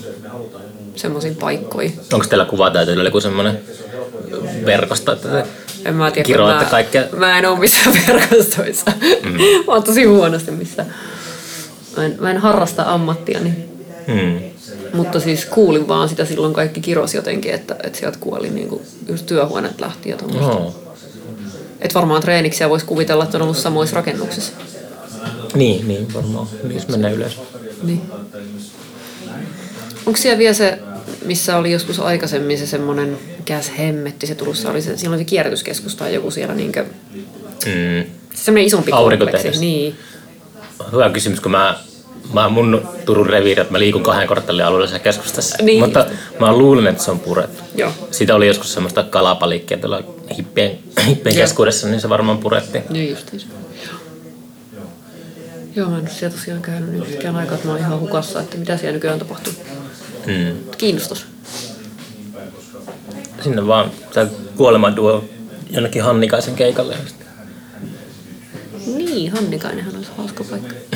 [0.95, 1.89] semmoisia paikkoja.
[2.13, 3.59] Onko teillä kuvatäytöllä joku semmoinen
[4.65, 5.43] verkosto, että te
[5.85, 7.03] En mä tiedä, kiroatte mä, kaikkea?
[7.17, 8.91] mä en ole missään verkostoissa.
[9.23, 9.31] Mm.
[9.67, 10.85] mä oon tosi huonosti missä.
[11.97, 13.53] Mä en, mä en harrasta ammattiani.
[14.07, 14.39] Hmm.
[14.93, 18.81] Mutta siis kuulin vaan sitä silloin kaikki kiros jotenkin, että, että sieltä kuoli niin kuin
[19.07, 20.53] just työhuoneet lähti ja tommoista.
[20.53, 20.73] No.
[21.81, 24.53] Et varmaan treeniksiä voisi kuvitella, että on ollut samoissa rakennuksissa.
[25.55, 26.47] Niin, niin varmaan.
[26.63, 27.39] Niissä menee ylös.
[27.83, 28.01] Niin.
[30.05, 30.79] Onko siellä vielä se,
[31.25, 35.25] missä oli joskus aikaisemmin se semmoinen, mikäs hemmetti se Turussa oli, se, siellä oli se
[35.25, 36.85] kierrätyskeskus tai joku siellä niinkö,
[37.65, 38.05] Mm.
[38.33, 39.59] se semmoinen isompi kompleksi.
[39.59, 39.95] Niin.
[40.91, 41.79] Hyvä kysymys, kun mä,
[42.33, 45.63] mä mun Turun reviiri, että mä liikun kahden kvartaalin alueella siellä keskustassa.
[45.63, 45.83] Niin.
[45.83, 46.05] Mutta
[46.39, 47.63] mä luulen, että se on purettu.
[47.75, 47.91] Joo.
[48.11, 50.03] Siitä oli joskus semmoista kalapalikkia tuolla
[50.37, 51.43] hippien, hippien Joo.
[51.43, 52.83] keskuudessa, niin se varmaan purettiin.
[52.89, 53.47] Niin justiinsa.
[55.75, 58.39] Joo, mä en ole siellä tosiaan käynyt niin pitkään aikaa, että mä oon ihan hukassa,
[58.39, 59.53] että mitä siellä nykyään tapahtuu.
[60.25, 60.57] Mm.
[60.77, 61.25] Kiinnostus.
[63.43, 65.23] Sinne vaan tämä kuolemaduo
[65.69, 66.97] jonnekin Hannikaisen keikalle.
[68.85, 70.88] Niin, Hannikainenhan olisi hauska paikka.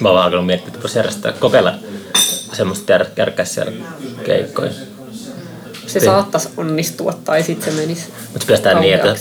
[0.00, 1.74] Mä oon alkanut miettiä, että voisi järjestää, kokeilla
[2.52, 3.72] semmoista jär, kärkäs siellä
[4.24, 4.70] keikkoja.
[5.86, 9.14] Se saattaisi onnistua tai sitten se menisi Mutta pitäisi tehdä niin, että,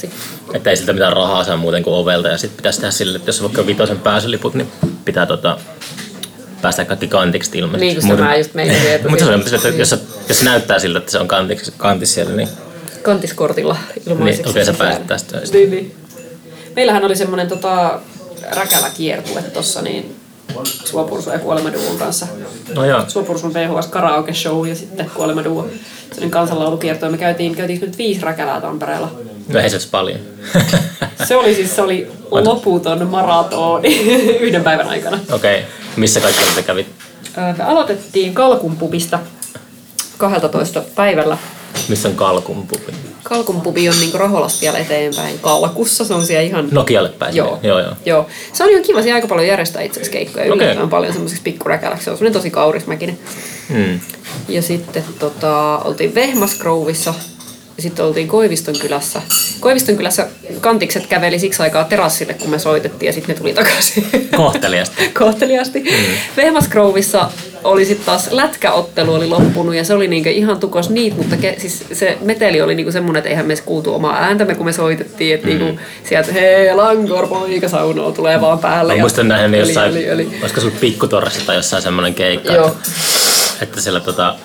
[0.53, 2.27] että ei siltä mitään rahaa saa muuten kuin ovelta.
[2.27, 4.71] Ja sitten pitäisi tehdä sille, että jos on vaikka vitosen pääsyliput, niin
[5.05, 5.57] pitää tota,
[6.61, 7.85] päästä kaikki kantiksi ilmaiseksi.
[7.85, 10.45] Niin, kun sitä mä just meinasin, että Mutta se on, että jos, se- jos se
[10.45, 12.49] näyttää siltä, että se on kantiksi, kantis siellä, niin,
[13.01, 14.41] Kantiskortilla ilmaiseksi.
[14.41, 15.41] niin okei sä pääset tästä.
[15.53, 15.95] Niin, niin.
[16.75, 17.99] Meillähän oli semmoinen tota,
[18.51, 20.12] räkälä kiertue tossa niin
[20.63, 22.27] Suopursu ja Kuolemaduun kanssa.
[22.75, 25.67] No joo, Suopursun VHS karaoke show ja sitten Kuolemaduo.
[26.09, 27.09] Sellainen kansanlaulukiertue.
[27.09, 29.11] Me käytiin, käytiin nyt viisi räkälää Tampereella.
[29.47, 30.19] no ei se olisi paljon.
[31.27, 33.99] Se oli siis se oli loputon maratoni
[34.45, 35.19] yhden päivän aikana.
[35.31, 35.71] okei, okay.
[35.95, 36.87] missä kaikki te kävit?
[37.37, 39.19] Öö, Me aloitettiin Kalkunpubista
[40.17, 41.37] 12 päivällä.
[41.89, 42.93] Missä on Kalkun pubi?
[43.23, 46.05] Kalkunpubi on niinku Raholasta vielä eteenpäin Kalkussa.
[46.05, 47.35] Se on siellä ihan Nokialle päin.
[47.35, 47.59] Joo.
[47.63, 47.93] joo, joo.
[48.05, 48.27] Joo.
[48.53, 50.45] Se on ihan kiva, siellä aika paljon järjestää itse asiassa keikkoja.
[50.45, 52.03] Yllättävän paljon semmoiseksi pikkuräkäläksi.
[52.05, 53.19] Se on semmoinen tosi kaurismäkinen.
[53.69, 53.99] Mm.
[54.47, 57.32] Ja sitten tota, oltiin Vehmasgrouvissa ja
[57.79, 59.21] sitten oltiin Koiviston kylässä.
[59.59, 60.27] Koiviston kylässä
[60.61, 64.07] kantikset käveli siksi aikaa terassille, kun me soitettiin ja sitten ne tuli takaisin.
[64.35, 64.95] Kohteliasta.
[65.19, 65.83] Kohteliasti.
[66.43, 67.63] Mm.
[67.63, 71.55] Oli sitten taas lätkäottelu oli loppunut ja se oli niinku ihan tukos niitä, mutta ke,
[71.57, 75.35] siis se meteli oli niinku semmoinen, että eihän me kuultu omaa ääntämme, kun me soitettiin,
[75.35, 75.57] että mm.
[75.57, 78.95] niinku sieltä hei Langor poika saunoa tulee vaan päälle.
[78.95, 80.37] Mä muistan öli, jossain, öli, öli.
[80.41, 82.67] olisiko sulla pikkutorrassa tai jossain semmoinen keikka, Joo.
[82.67, 82.89] että,
[83.61, 84.35] että siellä tota,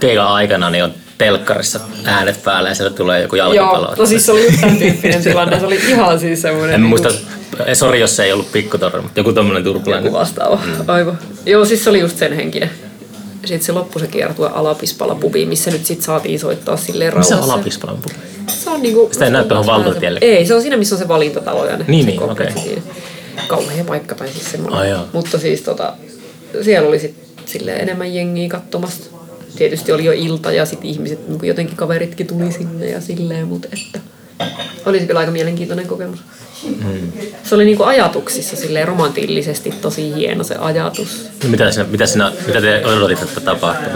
[0.00, 3.86] keikan aikana niin on telkkarissa äänet päällä ja siellä tulee joku jalkapallo.
[3.86, 5.60] Joo, no siis se oli just tämän tyyppinen tilanne.
[5.60, 6.74] Se oli ihan siis semmoinen...
[6.74, 7.20] En niinku- muista,
[7.66, 10.04] eh, sori jos se ei ollut pikkutorra, mutta joku tommonen turpulainen.
[10.06, 10.56] Joku vastaava.
[10.64, 10.72] Mm.
[10.88, 11.18] Aivan.
[11.46, 12.70] Joo, siis se oli just sen henkinen.
[13.44, 17.52] Sitten se loppui se kiertue Alapispala pubiin, missä nyt sit saatiin soittaa silleen Missä rauhassa.
[17.52, 18.14] on Alapispalan pubi?
[18.48, 19.08] Se on niinku...
[19.12, 20.18] Sitä ei näy tuohon valtatielle.
[20.22, 22.52] Ei, se on siinä, missä on se valintatalo ja ne, Niin, niin, okei.
[22.52, 22.82] siinä.
[23.48, 24.90] Kauhea paikka tai siis semmoinen.
[24.90, 25.04] Joo.
[25.12, 25.92] Mutta siis tota,
[26.62, 27.14] siellä oli sit
[27.46, 29.10] silleen enemmän jengiä katsomassa.
[29.56, 33.68] Tietysti oli jo ilta ja sitten ihmiset, niin jotenkin kaveritkin tuli sinne ja silleen, mutta
[33.72, 34.00] että
[34.86, 36.18] oli se kyllä aika mielenkiintoinen kokemus.
[36.64, 37.12] Mm.
[37.44, 41.28] Se oli niinku ajatuksissa silleen romantillisesti tosi hieno se ajatus.
[41.42, 43.92] No Mitä, sinä, mitä, sinä, mitä te odotitte, että tapahtuu?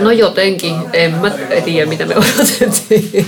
[0.00, 1.30] No jotenkin, en mä
[1.64, 3.26] tiedä mitä me odotettiin.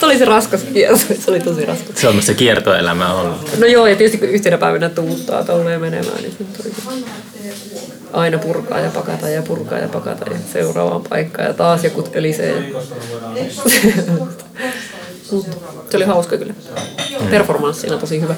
[0.00, 2.00] Tuo oli se raskas kierto, se oli tosi raskas.
[2.00, 3.40] Se on se kiertoelämä on.
[3.58, 6.94] No joo, ja tietysti kun yhtenä päivänä tuuttaa tolleen menemään, niin se nyt oli
[8.12, 12.64] aina purkaa ja pakata ja purkaa ja pakata ja seuraavaan paikkaan ja taas joku ölisee.
[15.90, 16.54] Se oli hauska kyllä.
[17.30, 18.34] Performanssina tosi hyvä.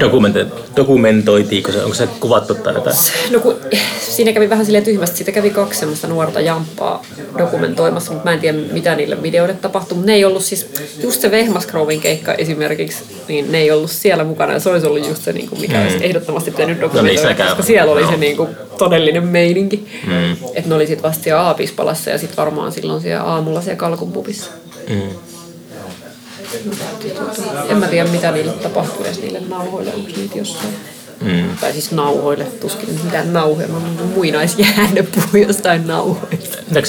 [0.00, 2.96] Dokumente, dokumentoitiinko se, onko se kuvattu tai jotain?
[3.30, 3.56] No kun
[4.00, 7.02] siinä kävi vähän silleen tyhmästi, siitä kävi kaksi semmoista nuorta jamppaa
[7.38, 9.96] dokumentoimassa, mutta mä en tiedä mitä niille videoille tapahtui.
[9.96, 10.66] Mutta ne ei ollut siis,
[11.02, 15.08] just se Vehmaskrovin keikka esimerkiksi, niin ne ei ollut siellä mukana ja se olisi ollut
[15.08, 17.28] just se, niin kuin, mikä olisi ehdottomasti pitänyt dokumentoida, Mm.
[17.28, 18.10] sekään- koska siellä oli no.
[18.10, 19.88] se niin kuin, todellinen meininki.
[20.06, 20.32] Mm.
[20.32, 24.50] Että ne oli sitten vasta siellä Aapispalassa ja sitten varmaan silloin siellä aamulla siellä Kalkunpubissa.
[24.88, 25.00] Mm.
[27.68, 30.74] En mä tiedä mitä niille tapahtui edes niille nauhoille, onko niitä jossain.
[31.20, 31.56] Mm.
[31.60, 33.68] Tai siis nauhoille, tuskin mitään nauhoja.
[33.68, 33.78] Mä
[34.14, 36.56] muinaisjäännö puhuu jostain nauhoista.
[36.56, 36.86] Tekeekö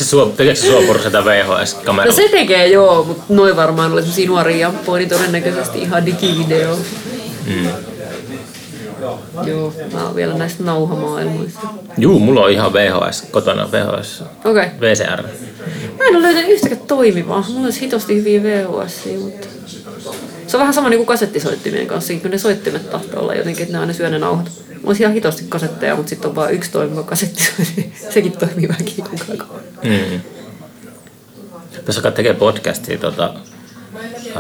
[0.56, 2.06] se, se suopuru sitä VHS-kameralla?
[2.06, 6.80] No se tekee joo, mutta noin varmaan oli semmosia nuoria jamppoja, niin todennäköisesti ihan digivideo.
[7.46, 7.68] Mm.
[9.46, 11.68] Joo, mä oon vielä näistä nauhamaailmoista.
[11.98, 14.52] Juu, mulla on ihan VHS kotona, VHS, Okei.
[14.52, 14.68] Okay.
[14.82, 15.24] VCR.
[15.98, 17.46] Mä en ole löytänyt yhtäkään toimivaa.
[17.50, 19.48] Mulla olisi hitosti hyviä VHS, mutta...
[20.48, 22.14] Se on vähän sama niin kuin kasettisoittimien kanssa.
[22.14, 24.52] Kyllä ne soittimet tahtoo olla jotenkin, että ne aina syö ne nauhat.
[24.68, 27.94] Mulla olisi ihan hitosti kasetteja, mutta sitten on vain yksi toimiva kasettisoitin.
[28.14, 29.50] Sekin toimii vähän kiikukaan.
[29.84, 30.22] Mm.
[31.86, 33.34] Tässä kai tekee podcastia tota,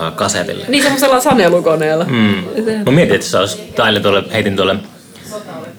[0.03, 0.65] äh, kasetille.
[0.67, 2.03] Niin semmoisella sanelukoneella.
[2.05, 2.43] Mm.
[2.65, 4.75] Sehän- Mä mietin, että se olisi, tai tuolle, heitin tuolle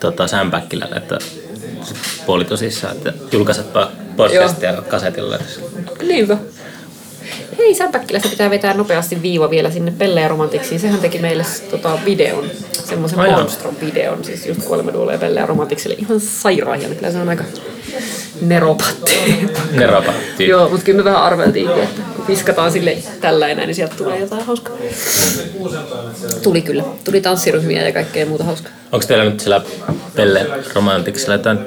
[0.01, 1.19] tota, Sämpäkkilälle, että
[2.27, 5.39] puoli tosissaan, että julkaisetpa podcastia kasetilla.
[6.09, 6.37] Niinpä.
[7.59, 10.81] Hei, Sämpäkkilästä pitää vetää nopeasti viiva vielä sinne Pelle ja Romantiksiin.
[10.81, 13.19] Sehän teki meille tota, videon, semmoisen.
[13.19, 15.97] Monstron-videon, siis just Kuolemaduulle ja Pelle ja Romantikselle.
[15.99, 16.95] Ihan sairaan hieno.
[16.95, 17.45] Kyllä se on aika
[18.41, 19.47] neropatti.
[19.73, 20.49] Neropa tyyppi.
[20.49, 24.45] Joo, mutta kyllä me vähän arveltiinkin, että viskataan sille tällä enää, niin sieltä tulee jotain
[24.45, 24.77] hauskaa.
[26.43, 26.85] Tuli kyllä.
[27.05, 28.73] Tuli tanssiryhmiä ja kaikkea muuta hauskaa.
[28.93, 29.61] Onko teillä nyt sillä
[30.17, 31.59] Pelle Romantiksella jotain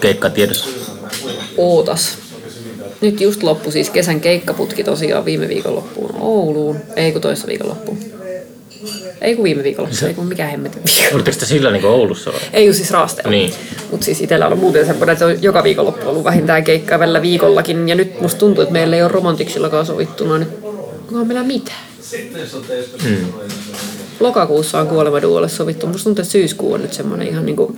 [0.00, 0.70] keikkatiedossa?
[1.56, 2.18] Ootas.
[3.00, 6.76] Nyt just loppu siis kesän keikkaputki tosiaan viime viikon loppuun Ouluun.
[6.96, 8.17] Ei kun toissa viikon loppuun.
[9.20, 10.08] Ei kun viime viikon loppuun.
[10.08, 11.14] Ei kun mikä hemmetin viikko.
[11.14, 12.40] Oletteko te sillä niin Oulussa vai?
[12.52, 13.30] Ei kun siis raasteella.
[13.30, 13.54] Niin.
[13.90, 17.22] Mutta siis itsellä on muuten semmoinen, että se on joka viikonloppu ollut vähintään keikkaa välillä
[17.22, 17.88] viikollakin.
[17.88, 20.38] Ja nyt musta tuntuu, että meillä ei ole romantiksillakaan sovittuna.
[20.38, 20.48] Nyt
[21.00, 21.78] onkohan meillä mitään?
[23.04, 23.26] Mm.
[24.20, 25.86] Lokakuussa on kuolemaduolle sovittu.
[25.86, 27.76] Musta tuntuu, että syyskuu on nyt semmoinen ihan niinku...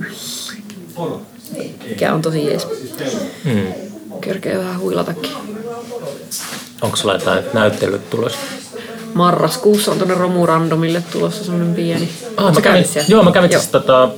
[1.88, 2.66] Mikä on tosi jees.
[3.44, 3.66] Mm.
[4.20, 5.30] Kerkee vähän huilatakin.
[6.82, 8.38] Onko sulla jotain näyttelyt tulossa?
[9.14, 12.08] Marraskuussa on tuonne Romurandomille tulossa semmoinen pieni.
[12.36, 13.08] Ah, mä kävin, siellä?
[13.08, 14.08] joo, mä kävin siis tota,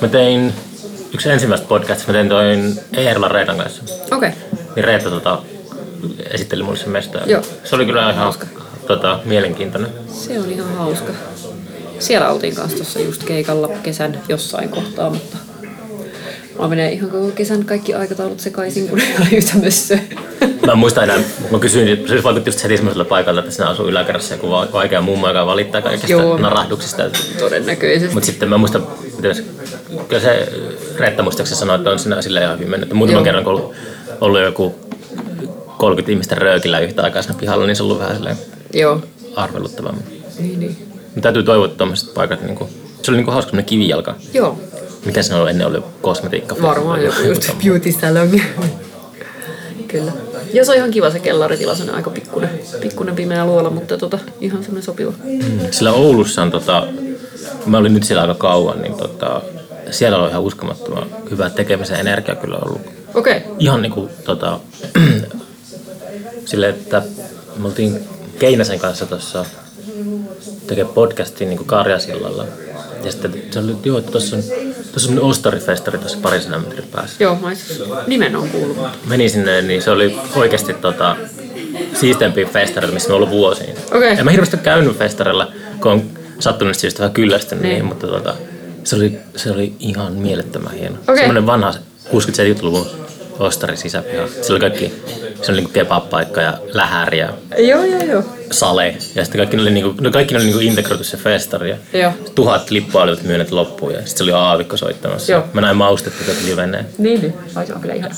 [0.00, 0.54] mä tein
[1.14, 3.82] yksi ensimmäistä podcastista, mä tein toin Eerlan Reetan kanssa.
[4.12, 4.28] Okei.
[4.28, 4.30] Okay.
[4.76, 5.42] Niin Reetta tota,
[6.30, 7.24] esitteli mulle sen mestoja.
[7.26, 7.42] Joo.
[7.64, 8.46] Se oli kyllä ihan Hauska.
[8.86, 9.90] tota, mielenkiintoinen.
[10.12, 11.12] Se on ihan hauska.
[11.98, 15.36] Siellä oltiin kanssa tuossa just keikalla kesän jossain kohtaa, mutta
[16.58, 19.98] Mä menee ihan koko kesän kaikki aikataulut sekaisin, kun ei ole yhtä mössöä.
[20.66, 21.18] Mä en muista enää,
[21.50, 25.00] mä kysyin, se vaikutti just heti semmoisella paikalla, että sinä asuu yläkerrassa joku va- vaikea
[25.00, 26.38] mummo, joka valittaa kaikista Joo.
[26.38, 27.02] narahduksista.
[27.38, 28.14] Todennäköisesti.
[28.14, 28.86] Mutta sitten mä muistan,
[29.16, 29.44] miten se,
[30.08, 30.48] kyllä se
[30.98, 32.92] Reetta muistaakseni sanoi, että on siinä sillä ihan hyvin mennyt.
[32.92, 33.24] Muutaman Joo.
[33.24, 33.74] kerran, kun ollut,
[34.20, 34.74] ollut joku
[35.78, 38.36] 30 ihmistä röökillä yhtä aikaa siinä pihalla, niin se on ollut vähän silleen
[38.72, 39.02] Joo.
[39.36, 39.94] arveluttavaa.
[40.38, 40.76] Niin, niin.
[41.04, 42.70] Mutta täytyy toivoa, että tuommoiset paikat, niin kuin,
[43.02, 44.14] se oli niin kuin hauska kivijalka.
[44.34, 44.58] Joo.
[45.04, 46.56] Mikä se on ollut ennen ollut kosmetiikka?
[46.62, 48.40] Varmaan joku just beauty salon.
[49.88, 50.12] Kyllä.
[50.52, 53.98] Ja se on ihan kiva se kellaritila, se on aika pikkunen, pikkunen pimeä luola, mutta
[53.98, 55.12] tota, ihan semmoinen sopiva.
[55.70, 56.86] Sillä Oulussa on, tota,
[57.66, 59.42] mä olin nyt siellä aika kauan, niin tota,
[59.90, 62.80] siellä on ihan uskomattoman hyvä tekemisen energia kyllä ollut.
[63.14, 63.36] Okei.
[63.36, 63.52] Okay.
[63.58, 64.60] Ihan niinku tota,
[66.50, 67.02] sille, että
[67.56, 68.00] me oltiin
[68.38, 69.44] Keinäsen kanssa tuossa
[70.66, 72.46] tekee podcastin niin Karjasillalla.
[73.04, 74.42] Ja sitten se oli, joo, että tuossa on,
[74.94, 77.24] tuossa on ostarifestari tuossa parisen metrin päässä.
[77.24, 78.76] Joo, mä asiassa nimen on kuullut.
[79.06, 81.16] Menin sinne, niin se oli oikeasti tota,
[81.94, 83.74] siistempi festari, missä me ollut vuosiin.
[83.92, 84.10] Okei.
[84.10, 86.02] En mä hirveästi käynyt festarilla, kun on
[86.38, 87.72] sattunut syystä vähän kyllästynyt, niin.
[87.72, 87.84] Niin.
[87.84, 88.34] mutta tota,
[88.84, 90.96] se, oli, se oli ihan mielettömän hieno.
[91.02, 91.16] Okei.
[91.16, 91.74] Semmoinen vanha
[92.10, 92.86] 60-70-luvun
[93.38, 94.26] ostari sisäpiha.
[94.42, 94.92] Se oli kaikki,
[95.44, 97.28] se oli niinku kebab-paikka ja lähäri ja
[97.58, 98.22] Joo, joo, joo.
[98.50, 98.96] sale.
[99.14, 101.70] Ja sitten kaikki ne oli, niinku, no kaikki ne oli niinku integroitu se festari.
[101.70, 102.12] Ja Joo.
[102.34, 105.32] tuhat lippua olivat myyneet loppuun ja sitten se oli aavikko soittamassa.
[105.32, 105.44] Joo.
[105.52, 106.86] Mä näin maustettu tätä liveneen.
[106.98, 107.34] Niin, niin.
[107.54, 108.14] Ai se on kyllä ihana.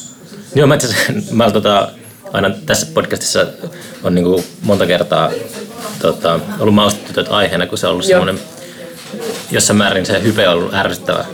[0.54, 0.94] Joo, mä, itse
[1.30, 1.88] mä tota,
[2.32, 3.46] aina tässä podcastissa
[4.02, 5.30] on niinku monta kertaa
[6.02, 8.40] tota, ollut maustettu aiheena, kun se on ollut semmoinen,
[9.50, 11.24] jossain määrin se hype on ollut ärsyttävä.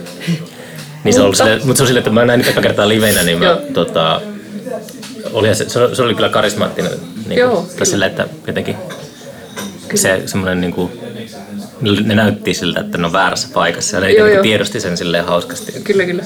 [1.05, 3.23] Niin se on ollut sille, mutta se on sille, että mä näin eka kertaa livenä,
[3.23, 4.21] niin mä, tota,
[5.33, 6.93] oli se, se, oli- kyllä karismaattinen.
[7.27, 8.77] Niin Joo, sille, että jotenkin
[9.95, 10.93] se semmoinen niin kuin,
[12.05, 14.43] ne näytti siltä, että ne on väärässä paikassa ja ne Joo, joo.
[14.43, 15.73] tiedosti sen silleen hauskasti.
[15.85, 16.23] Kyllä, kyllä.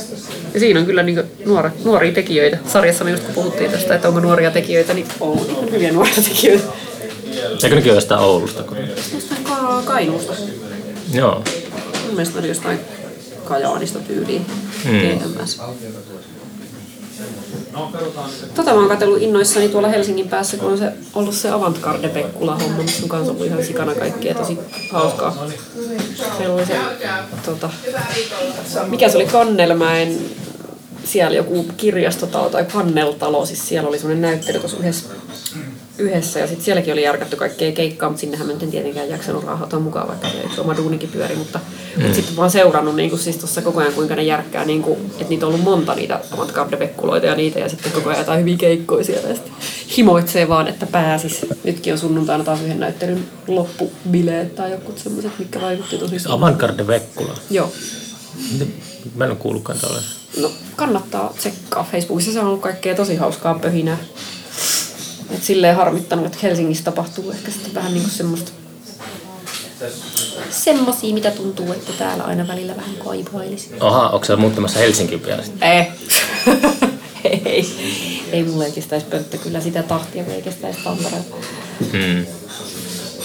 [0.55, 2.59] Ja siinä on kyllä niin nuora, nuoria tekijöitä.
[2.73, 6.15] Sarjassa me just kun puhuttiin tästä, että onko nuoria tekijöitä, niin on ihan hyviä nuoria
[6.29, 6.65] tekijöitä.
[7.65, 8.63] Eikö nekin ole jostain Oulusta?
[8.63, 8.77] Kun...
[9.15, 10.33] Jostain Ka- Kainuusta.
[11.13, 11.43] Joo.
[12.07, 12.79] Mun mielestä oli jostain
[13.45, 14.47] Kajaanista tyyliin.
[14.85, 14.99] Hmm.
[15.01, 15.61] GMS.
[18.55, 22.57] Tota mä oon katsellut innoissani tuolla Helsingin päässä, kun on se, ollut se Avantgarde Pekkula
[22.57, 24.59] homma, missä on kanssa ollut ihan sikana kaikkea tosi
[24.93, 25.47] hauskaa.
[26.39, 26.79] Meillä oli se,
[27.47, 27.71] tota,
[28.87, 30.19] mikä se oli Kannelmäen,
[31.05, 35.09] siellä joku kirjastotalo tai Kanneltalo, siis siellä oli semmoinen näyttely tuossa yhdessä,
[35.99, 39.79] yhdessä ja sitten sielläkin oli järkätty kaikkea keikkaa, mutta sinnehän mä en tietenkään jaksanut raahata
[39.79, 41.61] mukaan, vaikka se yksi oma duunikin pyöri, mutta
[41.97, 42.15] mm.
[42.15, 45.47] sitten vaan seurannut niin siis tuossa koko ajan, kuinka ne järkkää, niin kuin, että niitä
[45.47, 49.29] on ollut monta niitä avantgarde-pekkuloita ja niitä, ja sitten koko ajan jotain hyviä keikkoja siellä,
[49.29, 49.53] ja sitten
[49.97, 51.47] himoitsee vaan, että pääsis.
[51.65, 57.35] Nytkin on sunnuntaina taas yhden näyttelyn loppubileet tai jokut semmoiset, mitkä vaikutti tosi Avantgarde Vekkula.
[57.51, 57.73] Joo.
[59.15, 60.11] Mä en ole kuullutkaan tällaisen.
[60.41, 62.33] No, kannattaa tsekkaa Facebookissa.
[62.33, 63.99] Se on ollut kaikkea tosi hauskaa pöhinää.
[65.31, 68.53] Et silleen harmittanut, että Helsingissä tapahtuu ehkä sitten vähän niinku semmoista
[70.51, 73.71] semmosia, mitä tuntuu, että täällä aina välillä vähän kaipailisi.
[73.81, 75.69] Aha, onko sä muuttamassa Helsinkiin vielä sitten?
[77.25, 77.43] Ei.
[77.45, 77.67] ei.
[78.33, 81.37] Ei mulle ei kestäisi pönttö kyllä sitä tahtia, kun ei kestäisi Tampereella.
[81.93, 82.27] Hmm.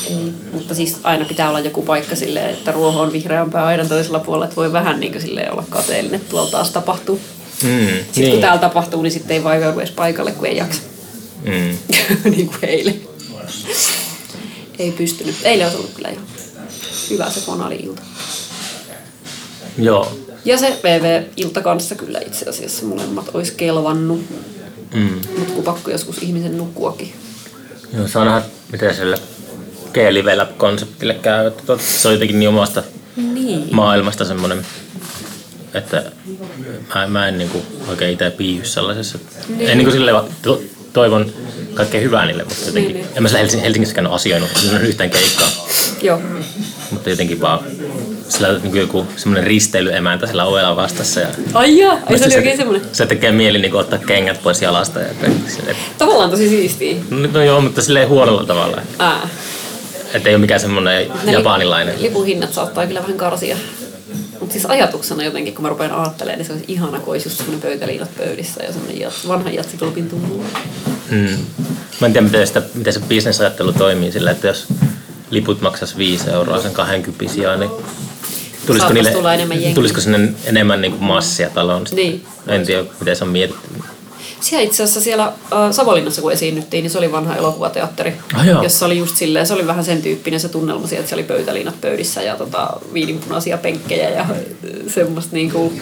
[0.09, 4.19] Ei, mutta siis aina pitää olla joku paikka silleen, että ruoho on vihreämpää aidan toisella
[4.19, 7.19] puolella, että voi vähän niin silleen olla kateellinen, että tuolla taas tapahtuu.
[7.61, 7.87] Hmm.
[7.87, 8.31] Sitten niin.
[8.31, 10.81] kun täällä tapahtuu, niin sitten ei vaivaudu edes paikalle, kun ei jaksa.
[11.45, 11.77] Hmm.
[12.35, 13.01] niin kuin eilen.
[14.79, 15.35] ei pystynyt.
[15.43, 16.25] Eilen olisi ollut kyllä ihan
[17.09, 18.01] hyvä se fonaali-ilta.
[19.77, 20.17] Joo.
[20.45, 24.21] Ja se VV-ilta kanssa kyllä itse asiassa molemmat olisi kelvannut.
[24.93, 25.19] Hmm.
[25.37, 27.13] Mutta kun pakko joskus ihmisen nukkuakin.
[27.97, 29.17] Joo, saa nähdä, miten sille
[29.93, 31.47] G-Live-konseptille käy.
[31.47, 32.83] Että tot- Se on jotenkin niin omasta
[33.15, 33.67] Niin.
[33.75, 34.65] maailmasta semmoinen,
[35.73, 36.11] että
[36.95, 39.19] mä, mä en niinku oikein itse piihy sellaisessa.
[39.57, 39.69] Niin.
[39.69, 40.17] En niinku silleen,
[40.93, 41.31] toivon
[41.73, 43.15] kaikkea hyvää niille, mutta jotenkin, Niin, niin.
[43.17, 45.47] en mä Helsing- Helsingissäkään ole asioinut en ole yhtään keikkaa,
[46.01, 46.21] Joo.
[46.91, 47.59] mutta jotenkin vaan
[48.29, 51.19] sillä on niin joku semmoinen risteilyemäntä sillä ovella vastassa.
[51.19, 52.87] Ja Ai jaa, ai se oli oikein semmoinen.
[52.91, 54.99] Se tekee mieli niin ottaa kengät pois jalasta.
[54.99, 55.07] Ja,
[55.47, 56.95] silleen, Tavallaan tosi siistiä.
[57.09, 58.81] no, no joo, mutta silleen huonolla tavalla.
[58.99, 59.29] Ää.
[60.13, 61.95] Että ei ole mikään semmoinen Ne japanilainen.
[61.97, 63.57] li- Lipuhinnat saattaa kyllä vähän karsia.
[64.41, 67.37] Mutta siis ajatuksena jotenkin, kun mä rupean ajattelemaan, niin se olisi ihana, kun olisi just
[67.37, 70.45] semmoinen pöytäliinat pöydissä ja semmoinen jats, vanha jatsikilpin tunnu.
[71.11, 71.37] Mm.
[72.01, 74.67] Mä en tiedä, miten, sitä, miten se bisnesajattelu toimii sillä, että jos
[75.29, 77.71] liput maksas 5 euroa sen 20 sijaan, niin
[78.65, 81.85] tulisiko, niille, enemmän tulisiko sinne enemmän niin kuin massia taloon?
[81.91, 82.25] Niin.
[82.47, 83.67] En tiedä, miten se on mietitty.
[84.41, 88.63] Siellä itse asiassa siellä äh, Savonlinnassa kun esiinnyttiin, niin se oli vanha elokuvateatteri, Ah, joo.
[88.63, 91.27] jossa oli just silleen, se oli vähän sen tyyppinen se tunnelma siellä, että siellä oli
[91.37, 94.25] pöytäliinat pöydissä ja tota, viininpunaisia penkkejä ja
[94.93, 95.73] semmoista niinku,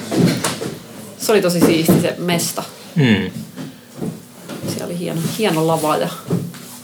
[1.18, 2.64] se oli tosi siisti se mesta.
[2.96, 3.32] Mm.
[4.68, 6.08] Siellä oli hieno, hieno lava ja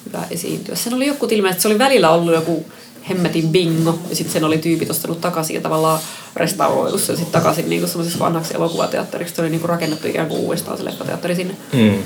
[0.05, 0.76] hyvä esiintyä.
[0.76, 2.65] Sen oli joku ilme, että se oli välillä ollut joku
[3.10, 5.99] hemmetin bingo, ja sitten sen oli tyypit ostanut takaisin ja tavallaan
[6.36, 9.36] restauroitu sen sitten takaisin niin semmoisessa vanhaksi elokuvateatteriksi.
[9.36, 11.56] Se oli niin rakennettu ikään kuin uudestaan se leffateatteri sinne.
[11.74, 12.03] Mm.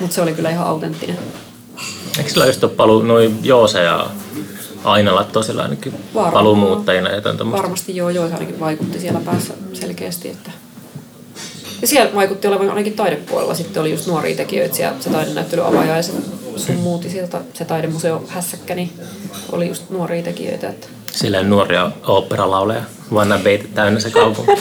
[0.00, 1.18] Mutta se oli kyllä ihan autenttinen.
[2.18, 4.10] Eikö sillä just ole palu, noin Joose ja
[4.84, 6.32] Ainalat tosiaan ainakin Varmaan.
[6.32, 7.62] paluumuuttajina ja tämmöistä?
[7.62, 10.28] Varmasti joo, joo, se ainakin vaikutti siellä päässä selkeästi.
[10.28, 10.50] Että...
[11.82, 13.54] Ja siellä vaikutti olevan ainakin taidepuolella.
[13.54, 16.14] Sitten oli just nuoria tekijöitä siellä, se taidenäyttely avajaiset
[16.56, 18.92] sun muuti sieltä, se taidemuseo hässäkkä, niin
[19.52, 20.68] oli just nuoria tekijöitä.
[20.68, 20.86] Että...
[21.12, 22.82] Sillä nuoria oopperalauleja,
[23.14, 24.52] vanna beitä täynnä se kaupunki.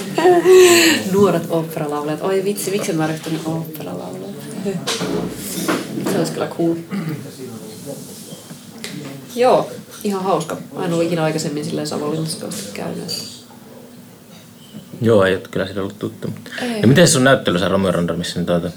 [1.13, 2.21] Nuoret oopperalaulajat.
[2.21, 4.35] Oi vitsi, miksi mä ryhtynyt oopperalaulajat?
[6.11, 6.75] Se olisi kyllä cool.
[9.35, 9.71] Joo,
[10.03, 10.57] ihan hauska.
[10.77, 13.41] Mä en ole ikinä aikaisemmin silleen Savonlinnassa käynyt.
[15.01, 16.27] Joo, ei ole kyllä siitä ollut tuttu.
[16.61, 16.81] Ei.
[16.81, 18.71] Ja miten se sun näyttely se Romeo Randomissa, niin tuota,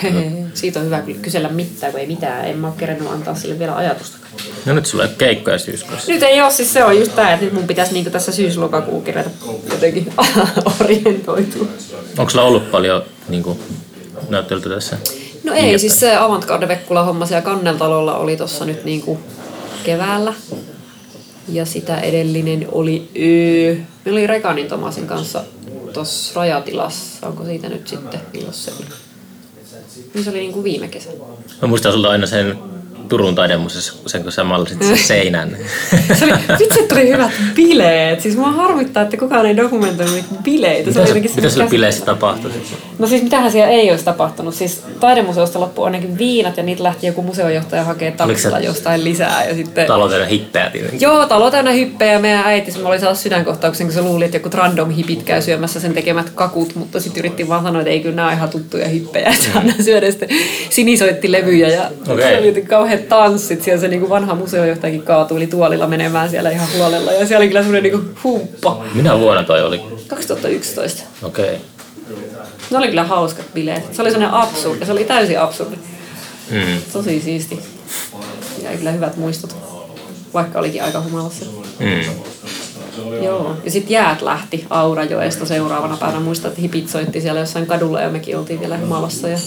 [0.00, 0.16] tuota,
[0.54, 2.44] Siitä on hyvä kysellä mitään, kun ei mitään.
[2.44, 4.16] En mä ole antaa sille vielä ajatusta.
[4.66, 6.12] no nyt sulla ei ole keikkoja syyskuussa.
[6.12, 9.02] Nyt ei ole, siis se on just tää, että nyt mun pitäisi niinku tässä syys-lokakuun
[9.02, 9.30] kerätä
[9.70, 10.12] jotenkin
[10.80, 11.66] orientoitua.
[12.18, 13.58] Onko sulla ollut paljon niin kuin,
[14.28, 14.96] näyttelytä tässä?
[15.44, 19.18] No ei, siis se Avantgarde Vekkula homma siellä Kanneltalolla oli tossa nyt niinku
[19.84, 20.34] keväällä.
[21.48, 23.76] Ja sitä edellinen oli öö.
[24.04, 25.44] Meillä oli Rekanin Tomasin kanssa
[25.92, 27.26] tuossa rajatilassa.
[27.26, 28.86] Onko siitä nyt sitten, milloin se oli?
[30.14, 31.10] Niin se oli niinku viime kesä.
[31.62, 32.58] Mä muistan sulta aina sen
[33.08, 35.56] Turun taidemuseossa, sen kun sä maalasit sen seinän.
[36.18, 38.20] Se oli, vitsi, että tuli hyvät bileet.
[38.20, 40.92] Siis mua harmittaa, että kukaan ei dokumentoinut niitä bileitä.
[40.92, 42.50] Se mitä, oli mitä bileissä tapahtui?
[42.98, 44.54] No siis mitähän siellä ei olisi tapahtunut.
[44.54, 49.44] Siis taidemuseosta loppui ainakin viinat ja niitä lähti joku museojohtaja hakee taksilla se- jostain lisää.
[49.44, 49.86] Ja sitten...
[49.86, 51.00] Talouden hippejä tietenkin.
[51.00, 54.36] Joo, talo täynnä hyppejä ja meidän äiti, se oli saanut sydänkohtauksen, kun se luuli, että
[54.36, 58.00] joku random hipit käy syömässä sen tekemät kakut, mutta sitten yritti vaan sanoa, että ei
[58.00, 59.58] kyllä nämä ihan tuttuja hippejä, että mm.
[59.58, 60.28] aina syödä sitten
[60.70, 62.24] sinisoittilevyjä ja Okei.
[62.24, 67.12] se oli kauheat tanssit, siellä se niinku vanha museojohtajakin kaatuili tuolilla menemään siellä ihan huolella
[67.12, 68.84] ja siellä oli kyllä semmoinen niinku humppa.
[68.94, 69.80] Minä vuonna toi oli?
[70.08, 71.02] 2011.
[71.22, 71.44] Okei.
[71.44, 71.73] Okay.
[72.70, 73.94] Ne oli kyllä hauskat bileet.
[73.94, 75.76] Se oli sellainen absurdi, se oli täysin absurdi.
[76.50, 76.78] Mm.
[76.92, 77.60] Tosi siisti.
[78.62, 79.56] Ja kyllä hyvät muistot,
[80.34, 81.44] vaikka olikin aika humalassa.
[81.78, 82.00] Mm.
[83.22, 83.56] Joo.
[83.64, 86.20] Ja sitten jäät lähti Aurajoesta seuraavana päivänä.
[86.20, 89.38] Muistan, että hipit soitti siellä jossain kadulla ja mekin oltiin vielä humalassa ja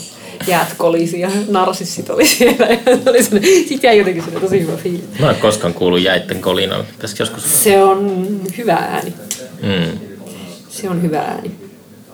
[0.48, 2.68] jäät kolisi ja narsissit oli siellä.
[2.68, 5.20] Ja se oli sitten jäi jotenkin sinne tosi hyvä fiilis.
[5.20, 6.86] Mä en koskaan kuullut jäitten kolinan.
[6.86, 7.64] Pitäisikö joskus...
[7.64, 9.14] Se on hyvä ääni.
[9.62, 10.00] Mm.
[10.70, 11.67] Se on hyvä ääni.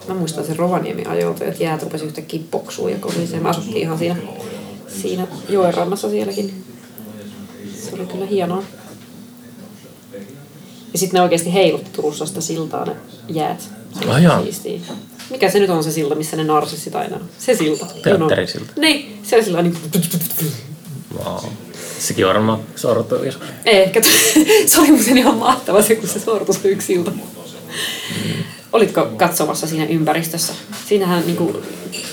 [0.08, 3.40] Mä muistan sen Rovaniemi ajolta, että jäät rupesi yhtäkkiä poksuun ja kolisee.
[3.40, 4.16] Mä asuttiin ihan siinä,
[5.00, 6.64] siinä joen rannassa sielläkin.
[7.74, 8.62] Se oli kyllä hienoa.
[10.92, 12.96] Ja sitten ne oikeasti heilutti Turussa sitä siltaa ne
[13.28, 13.60] jäät.
[13.60, 14.42] Se oli jaa.
[14.42, 14.80] siistiä.
[15.30, 17.28] Mikä se nyt on se silta, missä ne narsissit aina on?
[17.38, 17.86] Se silta.
[18.02, 18.72] Teatterisilta.
[18.76, 19.76] Niin, se oli sillä niin
[21.18, 21.44] Wow.
[21.98, 23.48] Sekin varmaan sortui joskus.
[23.64, 24.00] Ehkä.
[24.66, 27.12] se oli muuten ihan mahtava se, kun se sortui se yksi ilta.
[28.74, 30.52] Olitko katsomassa siinä ympäristössä?
[30.88, 31.62] Siinähän niinku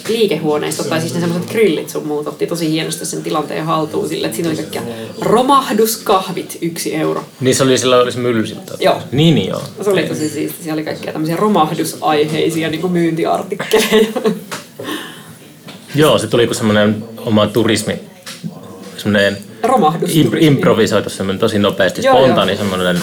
[0.07, 4.27] liikehuoneisto, tai siis ne semmoiset grillit sun muut otti tosi hienosti sen tilanteen haltuun sille,
[4.27, 4.81] että siinä oli kaikkia
[5.21, 7.23] romahduskahvit, yksi euro.
[7.39, 8.77] Niin se oli sillä oli se myllysilta.
[8.79, 9.01] Joo.
[9.11, 9.61] Niin, niin joo.
[9.81, 10.63] Se oli tosi siisti.
[10.63, 14.07] Siellä oli kaikkia tämmöisiä romahdusaiheisia niinku myyntiartikkeleja.
[15.95, 17.99] Joo, se tuli kuin semmoinen oma turismi,
[18.97, 19.37] semmoinen
[20.39, 23.01] improvisoitu semmoinen tosi nopeasti, spontaani semmoinen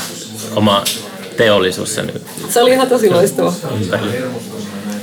[0.57, 0.85] oma
[1.39, 2.13] teollisuus sen
[2.51, 3.53] Se oli ihan tosi loistava.
[3.53, 3.67] Se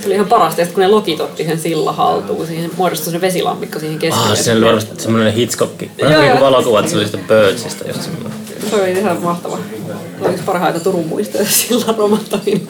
[0.06, 3.80] oli ihan parasta, sit kun ne lokit otti sen sillan haltuun, siihen muodostui se vesilammikko
[3.80, 4.32] siihen keskelle.
[4.32, 5.92] Ah, se oli semmoinen hitskokki.
[5.98, 8.32] Joo, Vähän niin valokuvat, se oli sitä Birdsista just semmoinen.
[8.70, 9.58] Se oli ihan mahtava.
[9.58, 12.68] Se oli yksi parhaita Turun muistoja sillan romahtaminen.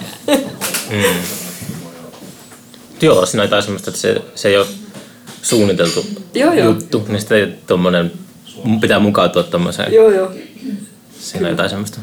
[3.02, 4.66] Joo, siinä oli jotain semmoista, että se, se ei ole
[5.42, 6.66] suunniteltu Joo, joo.
[6.66, 7.58] juttu, niin sitten
[8.64, 9.94] mun pitää mukautua tommoseen.
[9.94, 10.32] joo, joo.
[11.20, 12.00] Siinä on jotain semmoista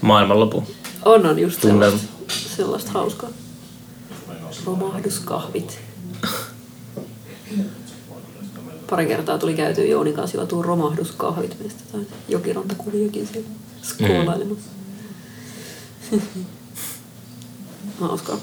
[0.00, 0.66] maailmanlopun.
[1.04, 1.98] On, on just Tunnelma.
[1.98, 3.30] sellaista, sellaista hauskaa.
[4.66, 5.78] Romahduskahvit.
[8.90, 13.48] Pari kertaa tuli käytyä Jounin kanssa juotua romahduskahvit meistä tai jokirantakuviokin siellä
[13.82, 14.70] skoolailemassa.
[18.00, 18.38] Hauskaa.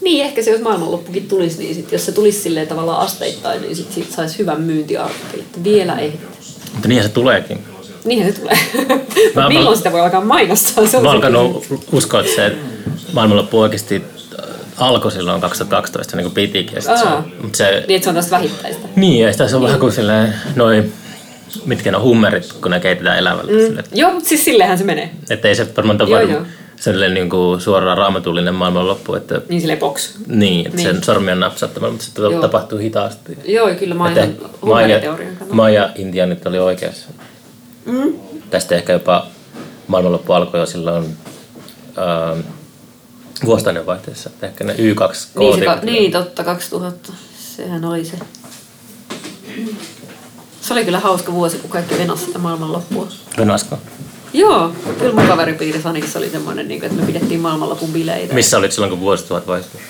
[0.00, 3.76] Niin, ehkä se jos maailmanloppukin tulisi, niin sit, jos se tulisi silleen tavallaan asteittain, niin
[3.76, 6.32] sit siitä saisi hyvän myyntiartikkelin, vielä ehditään.
[6.72, 7.71] Mutta niinhän se tuleekin.
[8.04, 8.58] Niinhän se tulee.
[9.34, 10.86] Mä- Milloin mä- sitä voi alkaa mainostaa?
[10.86, 12.56] Se Mä oon alkanut uskoa, että se
[13.12, 14.04] maailmanloppu oikeasti
[14.42, 14.48] äh,
[14.78, 16.82] alkoi silloin 2012, niin kuin pitikin.
[16.82, 16.90] Se,
[17.42, 18.88] mutta se, Niin, että se on tästä vähittäistä.
[18.96, 20.92] niin, ja sitä se on vähän kuin silleen, noin,
[21.66, 23.52] mitkä ne on hummerit, kun ne keitetään elävällä.
[23.52, 23.58] Mm.
[23.58, 25.10] Sille, Joo, mutta siis sillehän se menee.
[25.30, 26.32] että ei se varmaan tapahdu
[26.76, 30.10] sellainen niin kuin suoraan raamatullinen maailmanloppu, että Niin silleen box.
[30.26, 30.88] niin, että Niin.
[30.94, 33.38] sen sormi on napsattamalla, mutta se tapahtuu hitaasti.
[33.44, 35.00] Joo, kyllä mä oon ihan Maija.
[35.50, 37.06] Maija Intianit oli oikeassa.
[37.84, 38.12] Mm.
[38.50, 39.26] Tästä ehkä jopa
[39.86, 41.16] maailmanloppu alkoi jo silloin
[41.98, 42.40] ähm,
[43.44, 44.30] vuostainen vaihteessa.
[44.42, 44.78] Ehkä ne Y2
[45.38, 47.12] Niin, se, ka- niin, totta, 2000.
[47.56, 48.16] Sehän oli se.
[50.60, 53.08] Se oli kyllä hauska vuosi, kun kaikki venasi sitä maailmanloppua.
[53.38, 53.78] Venasko.
[54.32, 58.34] Joo, kyllä mun kaveripiirissä ainakin se oli semmoinen, niin että me pidettiin maailmanlopun bileitä.
[58.34, 59.80] Missä olit silloin, kun vuosituhat vaihtui?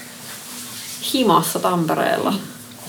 [1.15, 2.35] Himassa Tampereella.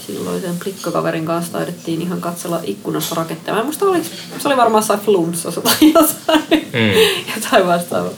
[0.07, 3.53] Silloin sen plikkakaverin kanssa taidettiin ihan katsella ikkunasta raketteja.
[3.53, 4.05] Mä en muista, oliko,
[4.39, 6.43] se oli varmaan jossain flunssassa tai jossain,
[6.73, 7.33] Mm.
[7.35, 8.11] jotain vastaavaa.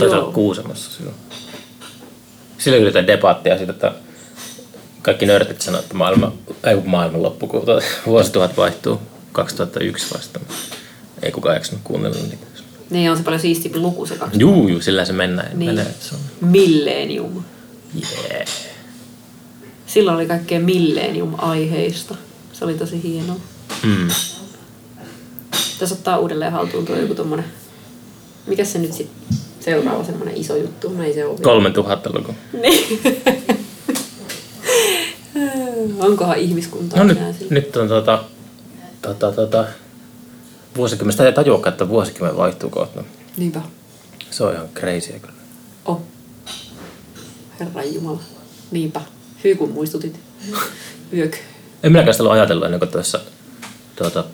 [0.00, 0.18] Joo.
[0.22, 1.16] olla Kuusamossa silloin.
[2.58, 3.92] Silloin oli jotain debattia siitä, että
[5.02, 6.32] kaikki nörtit sanoivat, että maailma,
[6.64, 7.62] ei kun maailman loppu, kun
[8.06, 9.00] vuosituhat vaihtuu
[9.32, 10.40] 2001 vasta.
[11.22, 12.45] Ei kukaan jaksanut kuunnella niitä.
[12.90, 14.40] Niin on se paljon siistimpi luku se kaksi.
[14.40, 15.58] Juu, juu, sillä se mennään.
[15.58, 15.74] Niin.
[15.74, 16.20] Menee, se on.
[16.40, 17.42] Millennium.
[17.94, 18.48] Yeah.
[19.86, 22.14] Silloin oli kaikkea millennium-aiheista.
[22.52, 23.36] Se oli tosi hienoa.
[23.82, 24.08] Mm.
[25.78, 27.44] Tässä ottaa uudelleen haltuun tuo joku tommonen...
[28.46, 29.10] Mikä se nyt sit
[29.60, 30.88] seuraava semmonen iso juttu?
[30.88, 31.38] No ei se ole.
[31.38, 32.34] 3000-luku.
[32.62, 33.00] Niin.
[35.98, 37.18] Onkohan ihmiskuntaa No nyt,
[37.50, 38.24] nyt on tota,
[39.02, 39.64] tota, tota,
[40.76, 43.04] vuosikymmen, sitä ei tajuakaan, että vuosikymmen vaihtuu kohta.
[43.36, 43.60] Niinpä.
[44.30, 45.34] Se on ihan crazy kyllä.
[45.84, 46.02] Oh.
[47.60, 48.20] Herran Jumala.
[48.70, 49.00] Niinpä.
[49.44, 50.20] Hyy kun muistutit.
[51.12, 51.36] Yök.
[51.82, 53.20] En minäkään sitä ollut ajatellut ennen kuin tuossa
[53.96, 54.24] tuota,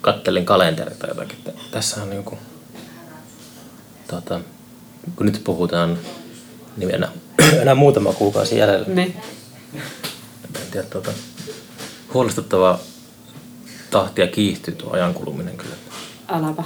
[0.00, 1.38] kattelin kalenteria tai jotakin.
[1.70, 2.38] Tässä on niinku,
[4.10, 4.40] tuota,
[5.16, 5.98] kun nyt puhutaan,
[6.76, 7.12] niin enää,
[7.62, 8.86] enää muutama kuukausi jäljellä.
[8.88, 9.02] Ne.
[10.44, 11.12] En tiedä, tuota,
[12.14, 12.78] huolestuttavaa
[13.90, 15.74] tahtia kiihtyy tuo ajan kuluminen kyllä.
[16.28, 16.62] Äläpä.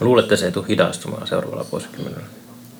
[0.00, 2.26] Mä luulen, että se ei tule hidastumaan seuraavalla vuosikymmenellä.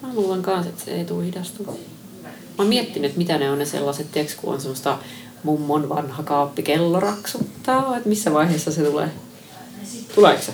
[0.02, 1.78] Mä luulen kanssa, että se ei tule hidastumaan.
[2.24, 4.98] Mä oon miettinyt, että mitä ne on ne sellaiset, tiiäks, kun on semmoista
[5.42, 9.10] mummon vanha kaappi kello raksuttaa, että missä vaiheessa se tulee?
[10.14, 10.52] Tuleeko se?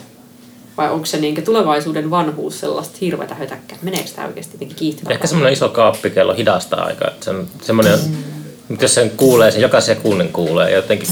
[0.76, 3.78] Vai onko se niinkö tulevaisuuden vanhuus sellaista hirveätä hötäkkää?
[3.82, 5.12] Meneekö tämä oikeasti jotenkin kiihtymään?
[5.12, 7.10] Ehkä semmoinen iso kaappikello hidastaa aikaa.
[7.20, 8.33] Se on semmoinen, mutta
[8.80, 11.08] jos sen kuulee, sen joka sekunnin kuulee jotenkin,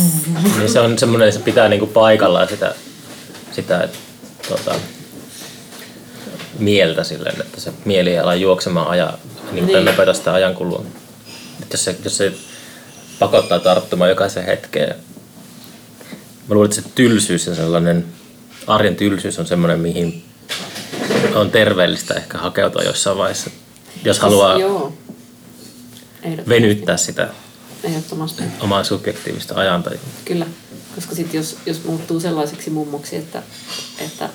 [0.59, 2.75] niin se on semmoinen, että se pitää niinku paikallaan sitä,
[3.53, 3.99] sitä että,
[4.49, 4.75] tota,
[6.59, 9.19] mieltä silleen, että se mieli ei ala juoksemaan aja,
[9.53, 9.85] niin, Niin.
[9.85, 10.15] niin.
[10.15, 10.85] sitä ajankulua.
[11.63, 12.33] Että jos se, jos se
[13.19, 14.95] pakottaa tarttumaan jokaisen hetkeen.
[16.49, 18.05] Mä luulen, että se tylsyys ja sellainen
[18.67, 20.25] arjen tylsyys on semmoinen, mihin
[21.35, 23.51] on terveellistä ehkä hakeutua jossain vaiheessa,
[24.05, 24.93] jos haluaa Joo.
[26.49, 27.29] Venyttää sitä
[27.85, 28.43] Ehdottomasti.
[28.61, 30.01] omaa subjektiivista ajantajua.
[30.25, 30.47] Kyllä.
[30.95, 33.43] Koska sitten jos, jos muuttuu sellaiseksi mummoksi, että,
[33.99, 34.29] että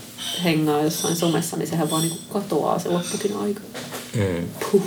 [0.43, 3.61] hengaa jossain somessa, niin sehän vaan niinku katoaa se loppukin aika.
[4.15, 4.47] Mm.
[4.71, 4.83] Puh.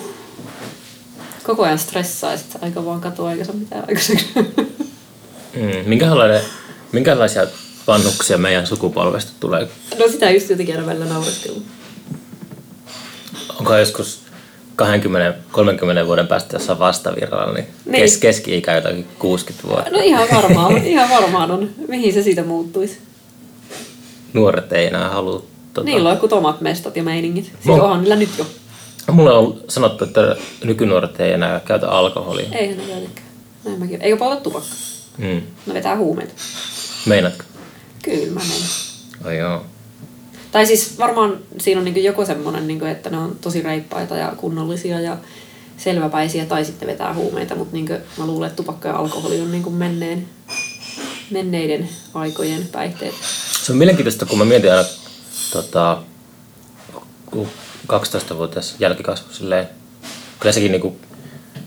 [1.42, 4.26] Koko ajan stressaa sitten se aika vaan katoaa eikä saa mitään aikaiseksi.
[5.57, 5.88] Mm.
[5.88, 6.42] Minkälainen,
[6.92, 7.46] minkälaisia
[7.86, 9.68] vanhuksia meidän sukupolvesta tulee?
[9.98, 11.62] no sitä just jotenkin aina välillä naureskellut.
[13.59, 14.20] Onko joskus
[14.81, 18.03] 20-30 vuoden päästä jossain vastavirralla, niin, Niin.
[18.03, 19.91] Kes, keski-ikä jotakin 60 vuotta.
[19.91, 21.70] No ihan varmaan, ihan varmaan on.
[21.89, 22.99] Mihin se siitä muuttuisi?
[24.33, 25.43] Nuoret ei enää halua.
[25.74, 27.45] Tota, Niillä on joku omat mestat ja meiningit.
[27.45, 28.47] Siis Mo- onhan niillä nyt jo.
[29.12, 32.47] Mulle on sanottu, että nykynuoret ei enää käytä alkoholia.
[32.53, 33.26] Eihän ne käytäkään.
[33.64, 34.03] Näin mäkin.
[34.03, 34.70] Eikö polta tupakkaa?
[35.18, 35.43] Mm.
[35.66, 36.33] Ne vetää huumeita.
[37.07, 37.45] Meinaatko?
[38.03, 38.68] Kyllä mä menen.
[39.24, 39.64] Ai joo.
[40.53, 44.32] Tai siis varmaan siinä on niin joko semmoinen, niin että ne on tosi reippaita ja
[44.36, 45.16] kunnollisia ja
[45.76, 47.88] selväpäisiä tai sitten vetää huumeita, mutta niin
[48.18, 50.28] mä luulen, että tupakka ja alkoholi on niin menneen,
[51.30, 53.14] menneiden aikojen päihteet.
[53.62, 54.84] Se on mielenkiintoista, kun mä mietin aina
[55.53, 56.03] tota,
[57.26, 57.48] kun
[57.92, 59.68] 12-vuotias jälkikasvu silleen,
[60.40, 60.96] kyllä sekin niinku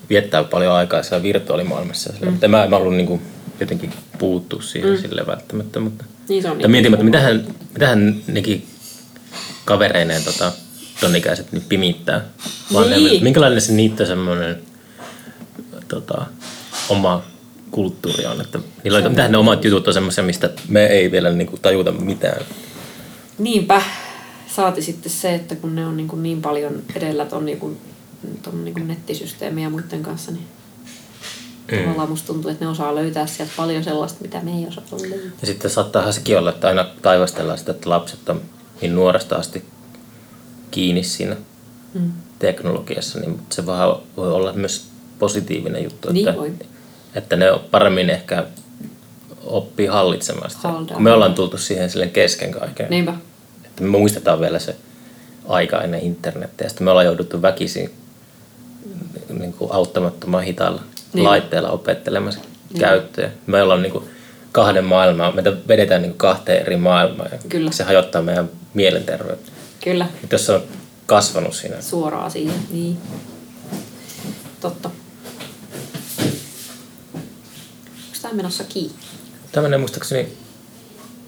[0.09, 2.13] viettää paljon aikaa siellä virtuaalimaailmassa.
[2.21, 2.29] Mm.
[2.29, 3.21] Mutta en mä, mä halua niinku
[3.59, 4.97] jotenkin puuttua siihen mm.
[4.97, 5.79] silleen välttämättä.
[5.79, 8.67] Mutta, Niin se on mutta mietin, että mitähän, mitähän nekin
[9.66, 10.51] kavereineen tota,
[10.99, 12.26] ton ikäiset nyt pimittää
[12.74, 13.09] vanhemmille.
[13.09, 13.24] Niin.
[13.24, 14.61] Minkälainen se niitä semmoinen
[15.88, 16.26] tota,
[16.89, 17.24] oma
[17.72, 18.41] kulttuuri on.
[18.41, 21.91] Että niillä on, mitähän ne omat jutut on semmoisia, mistä me ei vielä niinku tajuta
[21.91, 22.41] mitään.
[23.38, 23.82] Niinpä.
[24.47, 27.78] Saati sitten se, että kun ne on niin, kuin niin paljon edellä ton, niin kuin,
[28.41, 30.47] ton niin kuin nettisysteemiä ja muiden kanssa, niin
[31.72, 31.78] Mm.
[31.78, 35.32] Tavallaan musta tuntuu, että ne osaa löytää sieltä paljon sellaista, mitä me ei osata löytää.
[35.41, 38.41] Ja sitten saattaahan sekin olla, että aina taivastellaan sitä, että lapset on
[38.84, 39.65] niin nuoresta asti
[40.71, 41.36] kiinni siinä
[41.93, 42.11] mm.
[42.39, 44.86] teknologiassa, niin se vaan voi olla myös
[45.19, 46.53] positiivinen juttu, Niin että, voi.
[47.15, 48.45] että ne paremmin ehkä
[49.43, 50.67] oppii hallitsemaan sitä.
[50.93, 52.88] Kun me ollaan tultu siihen silleen kesken kaiken.
[52.89, 53.13] Niinpä.
[53.65, 54.75] Että me muistetaan vielä se
[55.47, 56.69] aika ennen internettiä.
[56.69, 57.91] Sitten me ollaan jouduttu väkisin
[59.39, 60.81] niin kuin auttamattoman hitaalla
[61.13, 61.23] Niin.
[61.23, 62.39] laitteella opettelemaan se
[62.79, 63.29] käyttöä.
[63.47, 64.03] Me ollaan niin kuin
[64.53, 67.29] kahden maailmaa, meitä vedetään niin kahteen eri maailmaan.
[67.31, 67.71] Ja Kyllä.
[67.71, 69.51] Se hajottaa meidän mielenterveyttä.
[69.83, 70.07] Kyllä.
[70.21, 70.63] Mutta jos se on
[71.05, 72.55] kasvanut siinä, Suoraan siihen.
[72.71, 72.97] Niin.
[74.61, 74.89] Totta.
[77.13, 78.95] Onko tämä menossa kiinni?
[79.51, 80.27] tämä menee muistaakseni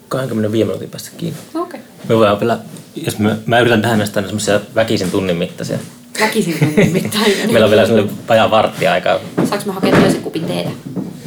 [0.08, 1.38] 25 minuutin päästä kiinni.
[1.54, 1.80] Okei.
[1.80, 1.92] Okay.
[2.08, 2.58] Me voidaan vielä,
[2.94, 5.78] jos mä, mä yritän tähän mennessä tänne semmoisia väkisin tunnin mittaisia.
[6.20, 7.36] Väkisin tunnin mittainen.
[7.52, 9.18] Meillä on vielä semmoinen vajaa varttia aikaa.
[9.36, 10.70] Saanko mä hakea toisen kupin teetä?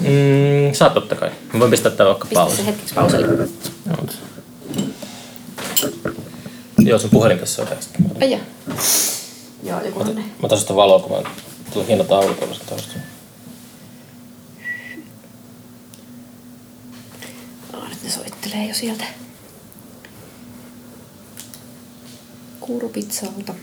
[0.10, 1.32] Mm, saat totta kai.
[1.54, 2.56] Mä voin pistää tämän vaikka Pistä pausi.
[2.58, 3.28] se hetkeksi pauselle.
[3.88, 4.06] Joo.
[6.80, 8.00] Joo, sun puhelin tässä on tästä.
[8.22, 8.42] Ai jaa.
[9.64, 10.24] Joo, joku Mä ne.
[10.44, 11.30] otan sitä valoa, kun mä
[11.74, 13.02] tuli hieno taulu tuollaista taustalla.
[17.74, 19.04] No, nyt ne soittelee jo sieltä.
[22.60, 23.54] Kuurupizzalta.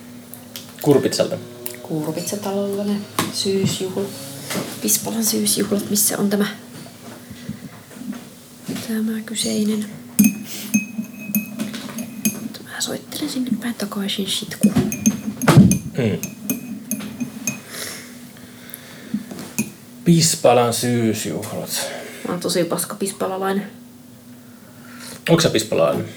[0.82, 1.36] Kurpitsalta.
[1.82, 2.96] Kuurupizzatalolla ne
[3.32, 4.06] syysjuhlat.
[4.82, 6.46] Pispalan syysjuhlat, missä on tämä,
[8.88, 9.86] tämä kyseinen.
[12.42, 14.72] Mutta mä soittelen sinne päin takaisin shitku.
[15.98, 16.18] Mm.
[20.04, 21.90] Pispalan syysjuhlat.
[22.28, 23.66] Mä oon tosi paska pispalalainen.
[25.28, 26.08] Onko sä pispalainen?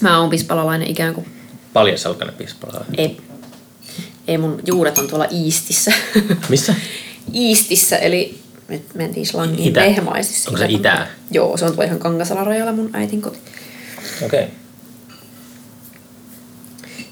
[0.00, 1.26] Mä oon pispalalainen ikään kuin.
[1.72, 3.00] Paljasalkainen pispalainen.
[3.00, 3.20] Ei.
[4.28, 5.92] Ei mun juuret on tuolla Iistissä.
[6.48, 6.74] Missä?
[7.34, 9.80] Iistissä, eli nyt mentiin slangiin Itä.
[9.80, 10.50] Vehmaisissa.
[10.50, 11.06] Onko se itää?
[11.30, 13.38] Joo, se on tuo ihan Kangasalan rajalla mun äitin koti.
[14.22, 14.44] Okei.
[14.44, 14.54] Okay.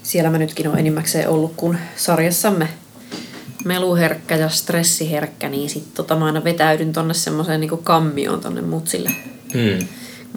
[0.03, 2.67] Siellä mä nytkin olen enimmäkseen ollut, kun sarjassamme
[3.65, 9.09] meluherkkä ja stressiherkkä, niin sit tota mä aina vetäydyn tonne semmoiseen niinku kammioon tonne mutsille.
[9.53, 9.87] Hmm.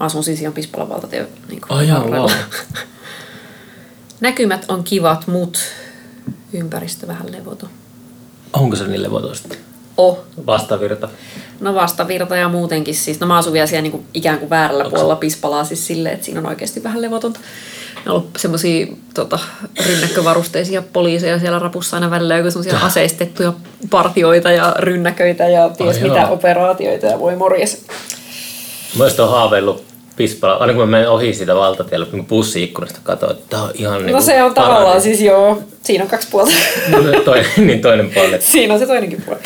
[0.01, 2.31] Mä asun siis ihan Pispalan valtatie niinku jaa, wow.
[4.20, 5.59] Näkymät on kivat, mut
[6.53, 7.70] ympäristö vähän levoton.
[8.55, 9.55] Onko se niin levotoista?
[9.96, 10.18] Oh.
[10.46, 11.09] Vastavirta.
[11.61, 13.20] No vastavirta ja muutenkin siis.
[13.20, 16.40] No mä asun vielä siellä niinku ikään kuin väärällä puolella Pispalaa siis silleen, että siinä
[16.40, 17.40] on oikeasti vähän levotonta.
[17.94, 19.38] Ne on ollut semmosia tota,
[19.86, 23.52] rynnäkkövarusteisia poliiseja siellä rapussa aina välillä, joku semmosia aseistettuja
[23.90, 26.32] partioita ja rynnäköitä ja ties Ai mitä joo.
[26.32, 27.86] operaatioita ja voi morjes.
[28.98, 33.44] Mä olisin haaveillut Pispala, aina kun mä menen ohi siitä valtatiellä, kun bussi-ikkunasta katsoin, että
[33.50, 36.52] tää on ihan niin No se on tavallaan siis joo, siinä on kaksi puolta.
[36.88, 38.40] No, toinen, niin toinen puoli.
[38.40, 39.40] siinä on se toinenkin puoli.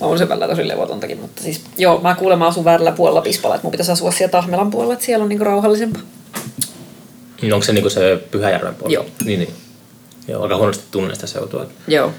[0.00, 3.64] On se välillä tosi levotontakin, mutta siis joo, mä kuulemma asun väärällä puolella Pispalaa, että
[3.64, 6.02] mun pitäisi asua siellä Tahmelan puolella, että siellä on niinku rauhallisempaa.
[7.42, 8.94] Niin Onko se niinku se Pyhäjärven puoli?
[8.94, 9.06] Joo.
[9.24, 9.54] Niin, niin.
[10.28, 11.66] Joo, aika huonosti tunne sitä seutua.
[11.88, 12.12] Joo.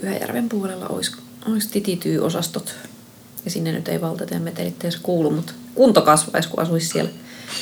[0.00, 1.12] Pyhäjärven puolella olisi,
[1.52, 2.74] olisi titityy-osastot.
[3.44, 7.10] Ja sinne nyt ei valtateen metelit edes kuulu, mutta kunto kasvaisi, kun asuisi siellä.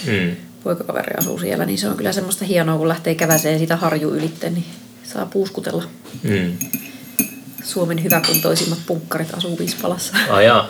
[0.07, 0.37] Mm.
[0.65, 4.51] Poikakaveri asuu siellä, niin se on kyllä semmoista hienoa, kun lähtee käväseen sitä harju ylitte,
[4.51, 4.65] niin
[5.05, 5.85] saa puuskutella.
[6.23, 6.59] Mm.
[7.65, 10.17] Suomen hyväkuntoisimmat punkkarit asuu Vispalassa.
[10.31, 10.69] Ai jaa.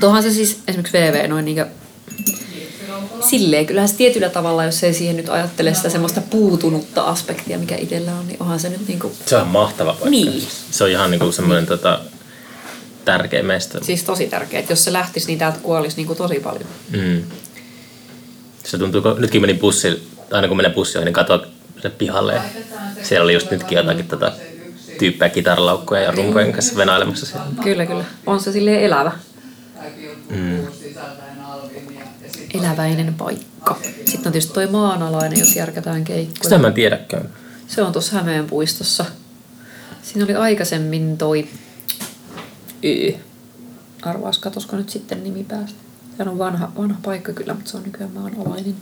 [0.00, 1.66] Tuohan se siis esimerkiksi VV noin niinkö
[3.22, 7.76] silleen, kyllähän se tietyllä tavalla, jos ei siihen nyt ajattele sitä semmoista puutunutta aspektia, mikä
[7.76, 10.10] itsellä on, niin onhan se nyt niinku, se on mahtava paikka.
[10.10, 10.46] Niin.
[10.70, 12.00] Se on ihan niinku semmoinen tota,
[13.04, 13.78] tärkeä meistä.
[13.82, 16.66] siis tosi tärkeä, että jos se lähtisi, niin täältä kuolisi niinku tosi paljon.
[16.90, 17.22] Mm.
[18.64, 21.40] Se tuntuu, kun nytkin menin bussi, aina kun menen bussiin, niin katsoin
[21.74, 22.40] sinne pihalle.
[23.02, 24.32] Siellä oli just nytkin jotakin tota,
[24.98, 27.46] tyyppejä kitaralaukkuja ja rumpojen kanssa venailemassa siellä.
[27.62, 28.04] Kyllä, kyllä.
[28.26, 29.12] On se silleen elävä.
[30.30, 30.66] Mm.
[32.54, 33.78] Eläväinen paikka.
[34.04, 36.42] Sitten on tietysti toi maanalainen, jos järkätään keikkoja.
[36.42, 37.28] Sitä mä en tiedäkään.
[37.68, 39.04] Se on tuossa Hämeen puistossa.
[40.02, 41.48] Siinä oli aikaisemmin toi
[42.82, 43.12] Y.
[44.02, 45.78] Arvaas, katosko nyt sitten nimi päästä.
[46.18, 48.74] Tämä on vanha, vanha paikka kyllä, mutta se on nykyään maanalainen.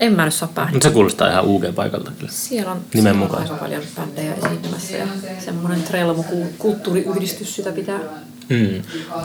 [0.00, 0.74] En mä nyt saa päähän.
[0.74, 2.32] Mutta se kuulostaa ihan UG-paikalta kyllä.
[2.32, 3.42] Siellä on, Nimen siellä mukaan.
[3.42, 5.06] on aika paljon bändejä esiintymässä ja
[5.44, 8.00] semmoinen Trelmo ku- kulttuuriyhdistys sitä pitää.
[8.48, 8.82] Mm.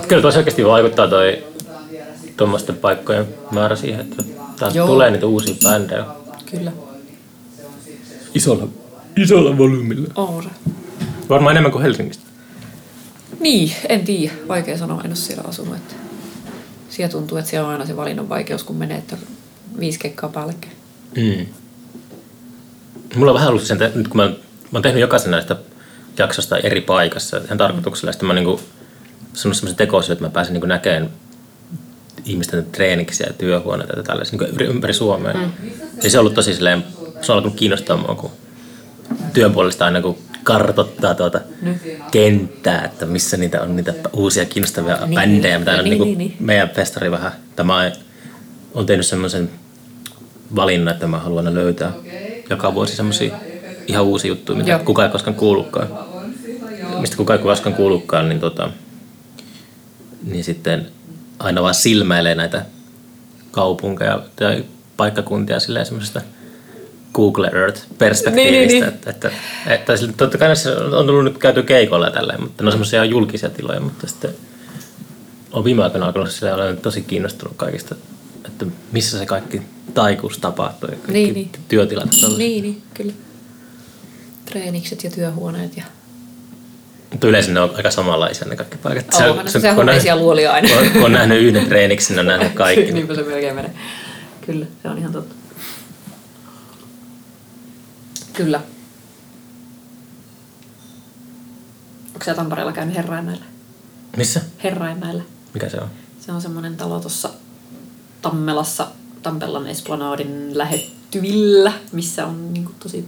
[0.07, 1.43] Kyllä toi selkeästi vaikuttaa toi
[2.39, 4.23] tuommoisten paikkojen määrä siihen, että
[4.59, 4.87] täältä Joo.
[4.87, 6.05] tulee niitä uusia bändejä
[6.51, 6.71] Kyllä.
[8.33, 8.67] isolla,
[9.17, 10.07] isolla volyymilla.
[10.15, 10.49] On se.
[11.29, 12.23] Varmaan enemmän kuin Helsingistä.
[13.39, 14.33] Niin, en tiedä.
[14.47, 15.75] Vaikea sanoa, en ole siellä asunut.
[15.75, 15.95] Että
[16.89, 19.17] siellä tuntuu, että siellä on aina se valinnan vaikeus, kun menee, että
[19.79, 20.75] viisi kekkaa päällekkäin.
[21.17, 21.45] Mm.
[23.15, 24.37] Mulla on vähän ollut sen, että nyt kun mä, mä
[24.73, 25.55] oon tehnyt jokaisen näistä
[26.17, 28.59] jaksosta eri paikassa ihan tarkoituksella, ja sitten mä oon niin
[29.33, 31.09] sanonut semmoisen tekosyyn, että mä pääsen niin näkemään
[32.25, 35.33] ihmisten treeniksiä ja työhuoneita ja tällaisia niin ympäri, Suomea.
[35.33, 35.51] Mm.
[36.03, 36.83] Ja se on ollut tosi silleen,
[37.21, 38.31] se on alkanut kiinnostaa mua, kun
[39.33, 41.41] työn puolesta aina kun kartottaa tuota
[42.11, 46.17] kenttää, että missä niitä on niitä uusia kiinnostavia Niin, bändejä, mitä on niin, niin, niin,
[46.17, 46.35] niin.
[46.39, 47.91] meidän festari vähän, tämä
[48.73, 49.49] on tehnyt semmoisen
[50.55, 51.91] valinnan, että mä haluan löytää
[52.49, 53.35] joka vuosi semmoisia
[53.87, 54.79] ihan uusia juttuja, mitä Joo.
[54.79, 55.87] kukaan ei koskaan kuullutkaan.
[56.99, 58.69] Mistä kukaan ei koskaan kuullutkaan, niin, tota,
[60.23, 60.87] niin sitten
[61.39, 62.65] aina vaan silmäilee näitä
[63.51, 64.65] kaupunkeja tai
[64.97, 66.21] paikkakuntia silleen semmoisesta
[67.13, 68.29] Google Earth-perspektiivistä.
[68.31, 68.83] Niin, niin, niin.
[68.83, 69.31] Että, että,
[69.67, 72.71] että, sille- totta kai näissä on tullut nyt käyty keikolla ja tälleen, mutta ne on
[72.71, 74.31] semmoisia julkisia tiloja, mutta sitten
[75.51, 77.95] on viime aikoina alkanut sillä olen tosi kiinnostunut kaikista,
[78.45, 79.61] että missä se kaikki
[79.93, 81.49] taikuus tapahtuu ja kaikki Niin, niin.
[81.67, 82.09] työtilat.
[82.37, 83.13] Niin, niin, kyllä.
[84.45, 85.83] Treenikset ja työhuoneet ja...
[87.11, 89.05] Mutta yleensä ne on aika samanlaisia ne kaikki paikat.
[89.15, 90.69] Onhan semmoisia kun on homeisia nähnyt- luolia aina.
[90.69, 92.91] Kun, kun on nähnyt yhden treeniksen, on nähnyt kaikki.
[92.91, 93.73] Niinpä se melkein menee.
[94.45, 95.35] Kyllä, se on ihan totta.
[98.33, 98.61] Kyllä.
[102.13, 103.45] Onko sä Tampereella käynyt Herrainmäellä?
[104.17, 104.41] Missä?
[104.63, 105.23] Herrainmäellä.
[105.53, 105.89] Mikä se on?
[106.19, 107.29] Se on semmoinen talo tuossa
[108.21, 108.87] Tammelassa,
[109.23, 113.05] Tampellan Esplanadin lähettyvillä, missä on niin tosi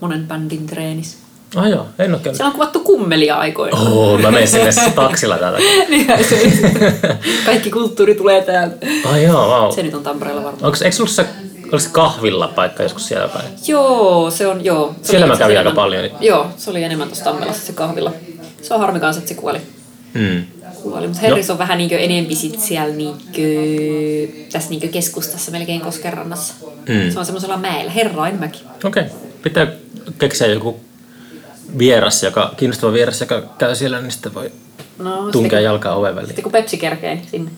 [0.00, 1.18] monen bändin treenis.
[1.56, 2.36] Ah joo, en ole käynyt.
[2.36, 3.80] Siellä on kuvattu kummelia aikoina.
[3.80, 5.58] Oh, mä menen sinne taksilla täältä.
[5.88, 6.70] Niin, se,
[7.46, 8.86] kaikki kulttuuri tulee täältä.
[9.12, 9.74] Ai joo, wow.
[9.74, 10.64] Se nyt on Tampereella varmaan.
[10.64, 11.26] Onko, eikö sulla se,
[11.62, 13.44] oliko se kahvilla paikka joskus siellä päin?
[13.66, 14.94] Joo, se on, joo.
[15.02, 16.10] Se Siellä mä kävin aika enemmän- paljon.
[16.20, 18.12] Joo, se oli enemmän tuossa Tammelassa se kahvilla.
[18.62, 19.58] Se on harmi kanssa, että se kuoli.
[20.14, 20.44] Mm.
[20.82, 21.06] kuoli.
[21.06, 23.42] Mutta Herris on vähän niinkö enempi sit siellä niinkö,
[24.52, 26.54] tässä niinkö keskustassa melkein Koskenrannassa.
[26.88, 27.10] Mm.
[27.12, 28.62] Se on semmoisella mäellä, Herrainmäki.
[28.84, 29.14] Okei, okay.
[29.42, 29.66] pitää
[30.18, 30.80] keksiä joku
[31.78, 34.52] vieras, joka, kiinnostava vieras, joka käy siellä, niin sitten voi
[34.98, 36.26] No, tunkea sitten, jalkaa oven väliin.
[36.26, 37.50] sitten kun Pepsi kerkee, sinne.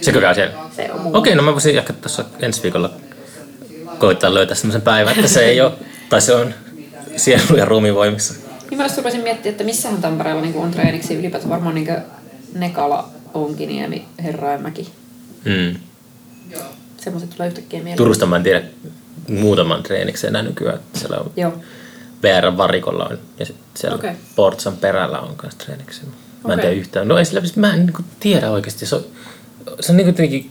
[0.00, 0.54] Sekö käy siellä?
[0.76, 1.16] Se on.
[1.16, 2.90] Okei, no mä voisin ehkä tuossa ensi viikolla
[3.98, 5.72] koittaa löytää semmoisen päivän, että se ei ole,
[6.08, 6.54] tai se on
[7.16, 8.34] sielu ja ruumiin voimissa.
[8.70, 11.88] Niin mä rupesin miettimään, että missähän Tampereella niin on treeniksi ylipäätään varmaan niin
[12.54, 14.92] Nekala, Onkiniemi, Herrainmäki.
[15.44, 15.76] Mm.
[16.96, 17.96] Semmoiset tulee yhtäkkiä mieleen.
[17.96, 18.62] Turusta mä en tiedä
[19.28, 20.80] muutaman treeniksen enää nykyään.
[20.94, 21.52] Siellä on Joo.
[22.22, 24.14] VR-varikolla on, ja sitten siellä okay.
[24.36, 26.06] Portsan perällä on myös treeniksen.
[26.06, 26.70] Mä en Okei.
[26.70, 27.08] tiedä yhtään.
[27.08, 28.86] No ei sillä, mä en niin tiedä oikeasti.
[28.86, 29.04] Se on,
[29.80, 30.50] se on niin jotenkin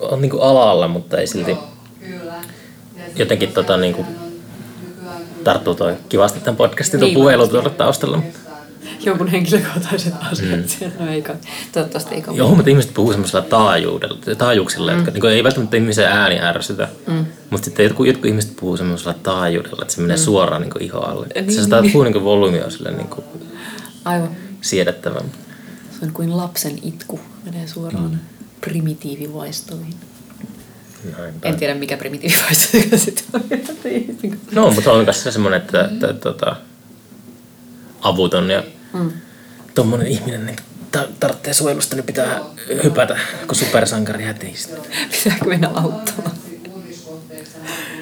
[0.00, 1.56] on niin alalla, mutta ei silti
[3.16, 4.06] jotenkin tota, niin kuin,
[5.44, 8.22] tarttuu toi kivasti tämän podcastin tuon Niin, puhelu tuolla taustalla.
[9.04, 10.94] Jonkun henkilökohtaiset asiat siellä.
[10.98, 11.36] No ei kai.
[11.72, 12.24] Toivottavasti ei.
[12.32, 14.96] Joo, mutta ihmiset puhuu semmoisella taajuudella, taajuuksilla, mm.
[14.96, 17.26] jotka niin kuin, ei välttämättä ihmisen ääni ärsytä, mm.
[17.50, 20.22] mutta sitten jotkut, jotkut ihmiset puhuu semmoisella taajuudella, että se menee mm.
[20.22, 21.26] suoraan niin iho alle.
[21.34, 21.92] Niin, se saattaa niin.
[21.92, 23.24] puhua niin volyymi on silleen, niin kuin,
[24.04, 24.30] Aivan.
[24.60, 25.22] siedettävän.
[26.00, 27.20] Se on kuin lapsen itku.
[27.44, 28.18] Menee suoraan mm.
[28.60, 29.94] primitiivivaistoihin.
[31.18, 33.42] Näin En tiedä mikä primitiivivaisto se sitten on.
[34.52, 36.56] No, mutta on myös semmoinen, että, että, että, että
[38.00, 38.62] avuton ja
[38.92, 39.12] Mm.
[39.74, 40.56] tuommoinen ihminen niin
[40.92, 42.40] ta- tarvitsee suojelusta, niin pitää
[42.84, 44.76] hypätä kuin supersankari hätistä.
[45.10, 46.36] Pitääkö mennä auttamaan?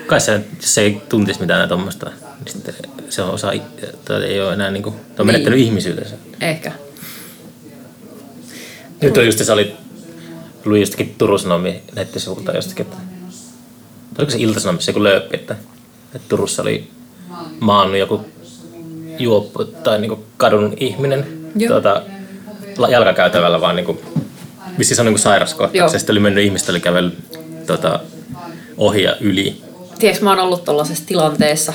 [0.06, 2.74] Kai se, jos se ei tuntisi mitään tuommoista, niin sitten
[3.08, 3.52] se on osa,
[4.04, 5.66] tai ei ole enää niin kuin, on menettänyt Niin.
[5.68, 6.14] ihmisyytensä.
[6.40, 6.72] Ehkä.
[9.02, 9.76] Nyt on just se oli,
[10.64, 12.96] luin jostakin Turun Sanomien nettisivulta jostakin, että
[14.18, 15.56] oliko se Ilta-Sanomissa joku lööppi, että,
[16.14, 16.90] että Turussa oli
[17.60, 18.26] maannut joku
[19.18, 21.68] juoppu tai niinku kadonnut ihminen Joo.
[21.68, 22.02] tuota,
[22.88, 24.00] jalkakäytävällä vaan niinku,
[24.78, 25.74] vissiin se on sairaskohtaus.
[25.74, 25.88] Joo.
[25.92, 28.00] Ja sitten oli mennyt ihmistä, oli kävellyt tuota,
[28.76, 29.62] ohi ja yli.
[29.98, 31.72] Tiedätkö, mä oon ollut tollaisessa tilanteessa.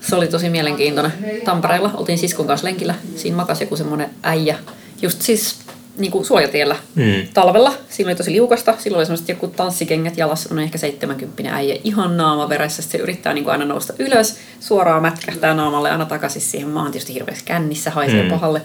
[0.00, 1.12] Se oli tosi mielenkiintoinen.
[1.44, 2.94] Tampereella oltiin siskon kanssa lenkillä.
[3.16, 4.58] Siinä makasi joku semmoinen äijä.
[5.02, 5.58] Just siis
[5.98, 7.04] niin kuin suojatiellä Mm.
[7.34, 7.74] talvella.
[7.88, 8.74] Siinä oli tosi liukasta.
[8.78, 10.48] Silloin oli semmoiset joku tanssikengät jalassa.
[10.52, 11.76] On ehkä 70 äijä.
[11.84, 12.82] Ihan naama veressä.
[12.82, 14.36] Sitten se yrittää niin kuin aina nousta ylös.
[14.60, 16.92] Suoraan mätkähtää naamalle aina takaisin siihen maahan.
[16.92, 18.30] Tietysti hirveässä kännissä haisee Mm.
[18.30, 18.62] pahalle.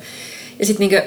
[0.60, 1.02] Ja sitten niin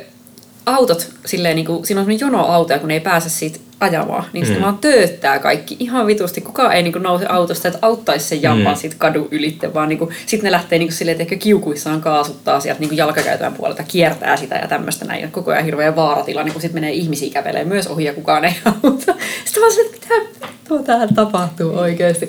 [0.67, 4.25] autot, silleen niin kuin, siinä on semmoinen jono autoja, kun ne ei pääse siitä ajamaan,
[4.33, 4.61] niin Mm.
[4.63, 6.41] vaan tööttää kaikki ihan vitusti.
[6.41, 8.79] Kukaan ei niin kuin, nouse autosta, että auttaisi sen jampan Mm.
[8.79, 12.61] siitä kadun ylitte, vaan niin sitten ne lähtee niin kuin, silleen, että ehkä kiukuissaan kaasuttaa
[12.61, 15.33] sieltä niin jalkakäytävän puolelta, kiertää sitä ja tämmöistä näin.
[15.33, 18.55] Koko ajan hirveä vaaratilanne, niin kun sitten menee ihmisiä kävelee myös ohi ja kukaan ei
[18.65, 19.15] auta.
[19.45, 20.09] Sitten vaan silleen, että
[20.41, 22.27] mitä tuo täällä tapahtuu oikeasti.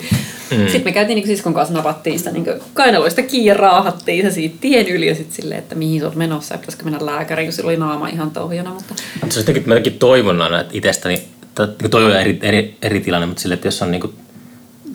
[0.51, 0.57] Mm.
[0.57, 4.55] Sitten me käytiin niin siskon kanssa napattiin sitä niin kainaloista kiinni ja raahattiin se siitä
[4.61, 7.53] tien yli ja sitten silleen, että mihin sä oot menossa ja pitäisikö mennä lääkäriin, kun
[7.53, 8.73] sillä oli naama ihan touhjana.
[8.73, 8.95] Mutta
[9.29, 11.21] Se on jotenkin, mä jotenkin toivon aina, että itsestäni,
[11.81, 14.13] niin toi on eri, eri, eri tilanne, mutta sille, että jos on niinku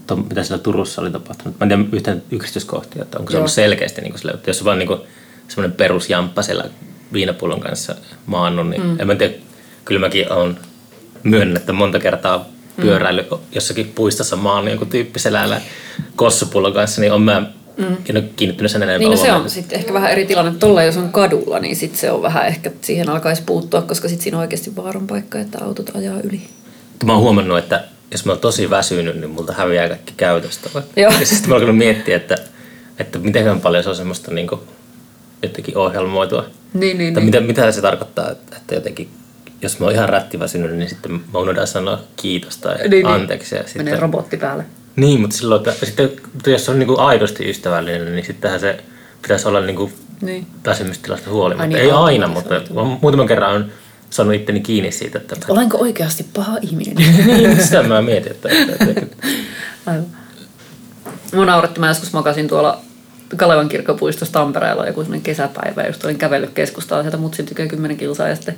[0.07, 1.61] to, mitä siellä Turussa oli tapahtunut.
[1.61, 3.41] Mä en tiedä yhtään yksityiskohtia, että onko se Joo.
[3.41, 4.99] ollut selkeästi, niin sille, että jos on vaan niin
[5.49, 6.64] semmoinen perusjamppa siellä
[7.12, 7.95] viinapullon kanssa
[8.26, 9.01] maannut, niin mm.
[9.01, 9.34] en mä tiedä,
[9.84, 10.59] kyllä mäkin olen
[11.22, 12.49] myönnän, että monta kertaa
[12.81, 15.61] pyöräily jossakin puistossa maan jonkun tyyppiselällä
[16.16, 17.41] kossupullon kanssa, niin on mä
[17.76, 17.97] mm.
[18.09, 20.53] en ole kiinnittynyt sen enempää Niin no se on sitten ehkä vähän eri tilanne.
[20.59, 24.22] Tolla jos on kadulla, niin sitten se on vähän ehkä, siihen alkaisi puuttua, koska sitten
[24.22, 26.41] siinä on oikeasti vaaran paikka, että autot ajaa yli.
[26.91, 30.70] Mutta Mä oon huomannut, että jos mä oon tosi väsynyt, niin multa häviää kaikki käytöstä.
[30.97, 31.12] Joo.
[31.20, 32.37] Ja sitten mä oon miettiä, että,
[32.99, 34.61] että miten paljon se on semmoista niin kuin,
[35.43, 36.47] jotenkin ohjelmoitua.
[36.74, 39.09] Niin, niin, Tai mitä, mitä se tarkoittaa, että jotenkin,
[39.63, 43.07] jos mä oon ihan rättiväsynyt, niin sitten mä unohdan sanoa kiitos tai Niin, niin.
[43.07, 43.55] anteeksi.
[43.55, 44.65] Ja Menee sitten, robotti päälle.
[44.97, 46.11] niin, mutta silloin, että, sitten,
[46.47, 48.81] jos on niin kuin aidosti ystävällinen, niin sittenhän se
[49.23, 49.93] pitäisi olla niin kuin
[50.23, 50.47] Niin.
[50.67, 51.63] väsymystilasta huolimatta.
[51.63, 52.55] Ai niin, Ei aina, mutta
[53.03, 53.73] muutaman kerran on
[54.11, 56.95] saanut itteni kiinni siitä, että Olenko oikeasti paha ihminen?
[57.27, 59.17] niin, sitä mä mietin, että, että, että
[59.87, 60.07] Aivan.
[61.33, 62.81] Nauratti, mä joskus makasin tuolla
[63.37, 68.29] Kalevan kirkkopuistossa Tampereella joku sellainen kesäpäivä, just olin kävellyt keskustaan sieltä mutsin tykö 10 kilsaa
[68.29, 68.55] ja sitten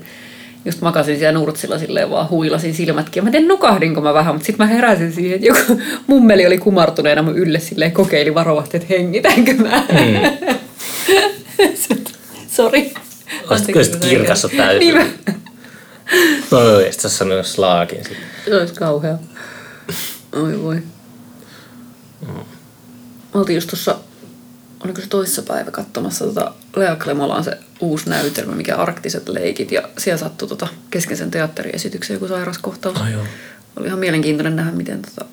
[0.64, 3.20] just makasin siellä nurtsilla silleen vaan huilasin silmätkin.
[3.24, 6.58] Ja mä en nukahdinko mä vähän, mutta sitten mä heräsin siihen, että joku mummeli oli
[6.58, 9.84] kumartuneena mun ylle silleen kokeili varovasti, että hengitänkö mä.
[11.58, 11.76] Mm.
[12.48, 12.94] Sori.
[13.50, 14.78] Olisit kyllä sit kirkassa täysin.
[14.80, 15.06] Niin mä,
[16.58, 18.16] Oi, sitten sä sanoit slaakin sitten.
[18.44, 19.18] se olisi kauhea.
[20.32, 20.82] Oi voi.
[23.34, 23.96] Me oltiin just tuossa,
[24.84, 29.72] oliko se toissa päivä katsomassa tota Lea Klemolaan se uusi näytelmä, mikä Arktiset leikit.
[29.72, 33.00] Ja siellä sattui tota kesken sen teatteriesityksen joku sairaskohtaus.
[33.00, 33.22] Ai joo.
[33.76, 35.24] Oli ihan mielenkiintoinen nähdä, miten tota,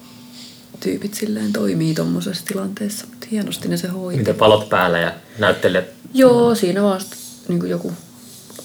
[0.80, 3.06] tyypit silleen toimii tuommoisessa tilanteessa.
[3.10, 4.20] Mutta hienosti ne se hoiti.
[4.20, 5.86] Miten palot päällä ja näyttelijät.
[6.14, 7.02] Joo, siinä vaan
[7.48, 7.94] niin joku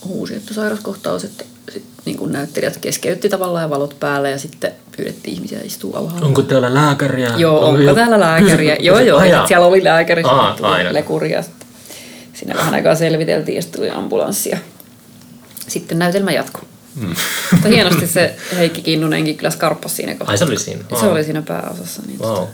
[0.05, 4.73] huusi, että sairaskohtaus, että sit, niin kuin näyttelijät keskeytti tavallaan ja valot päällä ja sitten
[4.97, 6.27] pyydettiin ihmisiä istua alhaalla.
[6.27, 7.35] Onko täällä lääkäriä?
[7.37, 8.77] Joo, onko, jo- täällä lääkäriä?
[8.81, 10.57] Joo, joo, siellä oli lääkäri, Aa,
[10.91, 11.45] lekuri ja
[12.35, 14.59] siinä vähän aikaa selviteltiin ja sitten tuli ambulanssi ja
[15.69, 16.63] sitten näytelmä jatkuu.
[16.95, 17.15] Mm.
[17.53, 20.31] Mutta hienosti se Heikki Kinnunenkin kyllä skarppasi siinä kohtaa.
[20.33, 20.83] Ai se oli siinä?
[20.91, 21.13] Se Wow.
[21.13, 22.03] oli siinä pääosassa.
[22.07, 22.45] Niin Wow.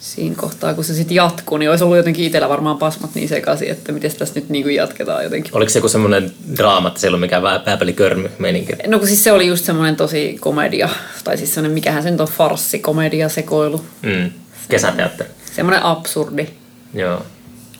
[0.00, 3.70] siinä kohtaa, kun se sitten jatkuu, niin olisi ollut jotenkin itsellä varmaan pasmat niin sekaisin,
[3.70, 5.56] että miten tässä nyt niin kuin jatketaan jotenkin.
[5.56, 8.72] Oliko se joku semmoinen draama, että siellä on mikään vä- pääpelikörmy meininki?
[8.86, 10.88] No kun siis se oli just semmoinen tosi komedia,
[11.24, 13.84] tai siis semmoinen, mikähän se nyt on, farssi, komedia, sekoilu.
[14.02, 14.30] Mm.
[14.68, 15.30] Kesäteatteri.
[15.56, 16.46] Semmoinen absurdi.
[16.94, 17.22] Joo.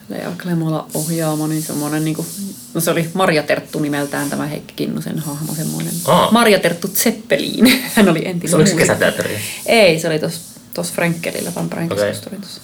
[0.08, 2.26] Lea Klemola ohjaama, niin semmoinen, niin kuin,
[2.74, 5.92] no se oli Marja Terttu nimeltään tämä Heikki Kinnusen hahmo, semmoinen.
[6.06, 6.30] Aa.
[6.30, 7.82] Marja Terttu Zeppelin.
[7.96, 8.94] Hän oli entinen Se oliko se muusikko.
[8.94, 9.38] kesäteatteri?
[9.66, 10.40] Ei, se oli tuossa
[10.74, 12.04] tos Frenkelillä Tampereen Okei.
[12.06, 12.60] keskustorin tuossa.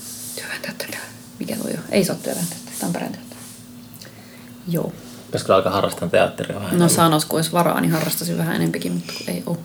[0.63, 0.99] Teatterilla.
[1.39, 1.79] Mikä toi on?
[1.91, 3.41] Ei se ole työväen teatteri, Tampereen teatteri.
[4.69, 4.93] Joo.
[5.27, 6.79] Pitäisikö alkaa harrastaa teatteria vähän?
[6.79, 9.57] No sanois, kun olisi varaa, niin harrastaisin vähän enempikin, mutta ei ole.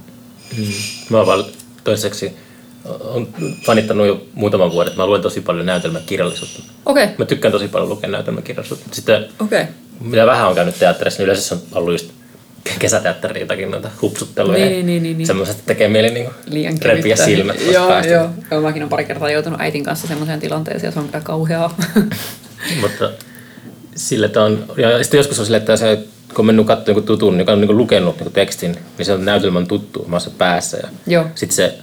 [0.57, 0.63] Mm.
[1.09, 1.45] Mä oon vaan
[1.83, 2.33] toiseksi
[3.01, 3.27] on
[3.65, 6.59] fanittanut jo muutaman vuoden, että mä luen tosi paljon näytelmäkirjallisuutta.
[6.85, 7.15] Okei, okay.
[7.17, 8.85] Mä tykkään tosi paljon lukea näytelmäkirjallisuutta.
[8.91, 9.25] Sitten.
[9.39, 9.65] Okay.
[10.01, 12.11] mitä vähän on käynyt teatterissa, niin yleensä se on ollut just
[12.79, 14.57] kesäteatteria jotakin noita hupsutteluja.
[14.57, 15.27] Niin, niin, niin, niin, niin.
[15.27, 18.11] Semmoiset, että tekee mieli niinku Liian repiä silmät Joo, päästä.
[18.11, 18.29] joo.
[18.51, 18.61] joo.
[18.61, 21.77] Mäkin olen pari kertaa joutunut äitin kanssa semmoiseen tilanteeseen, ja se on kyllä kauheaa.
[22.81, 23.09] Mutta
[23.95, 27.39] sille, että on, ja sitten joskus on sille, että se, kun on mennyt katsomaan tutun,
[27.39, 30.77] joka on niin lukenut niin tekstin, niin se on näytelmän tuttu omassa päässä.
[30.77, 31.25] Ja Joo.
[31.35, 31.77] sitten se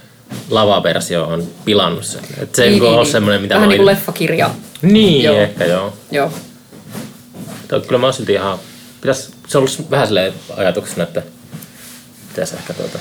[0.49, 2.21] lavaversio on pilannut sen.
[2.37, 3.11] Et se ei Niin, niin, ole niin.
[3.11, 4.49] semmoinen, mitä Vähän niin kuin leffakirja.
[4.81, 5.37] Niin, Joo.
[5.37, 5.93] ehkä joo.
[6.11, 6.31] Joo.
[7.61, 8.59] Mutta kyllä mä oon silti ihan...
[9.01, 11.21] Pitäis, se on ollut vähän silleen ajatuksena, että
[12.29, 12.99] pitäisi ehkä tuota,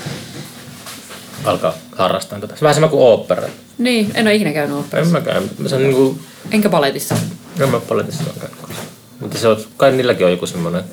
[1.44, 2.54] alkaa harrastaa tätä.
[2.54, 3.48] Se on vähän sama kuin opera.
[3.78, 5.12] Niin, en ole ikinä käynyt En oopperassa.
[5.12, 5.42] mäkään.
[5.66, 6.18] Se on niinku...
[6.50, 7.14] Enkä paletissa.
[7.60, 8.76] En mä paletissa ole käynyt.
[9.20, 10.84] Mutta se on, kai niilläkin on joku semmoinen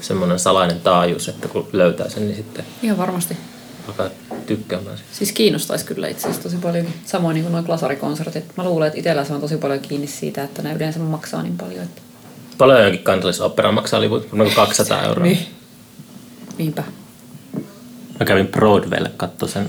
[0.00, 3.36] semmoinen salainen taajuus, että kun löytää sen, niin sitten Ihan varmasti.
[3.88, 4.08] Alkaa
[4.46, 5.14] tykkäämään siitä.
[5.14, 6.86] Siis kiinnostaisi kyllä itse asiassa tosi paljon.
[7.04, 8.44] Samoin niin kuin nuo glasarikonsertit.
[8.56, 11.56] Mä luulen, että itsellä se on tosi paljon kiinni siitä, että ne yleensä maksaa niin
[11.56, 11.82] paljon.
[11.82, 12.02] Että...
[12.58, 15.24] Paljon jonkin kansallisoperan maksaa liput, noin 200 euroa.
[15.24, 15.46] Niin.
[16.58, 16.82] Niinpä.
[18.20, 19.68] Mä kävin Broadwaylle katsoa sen,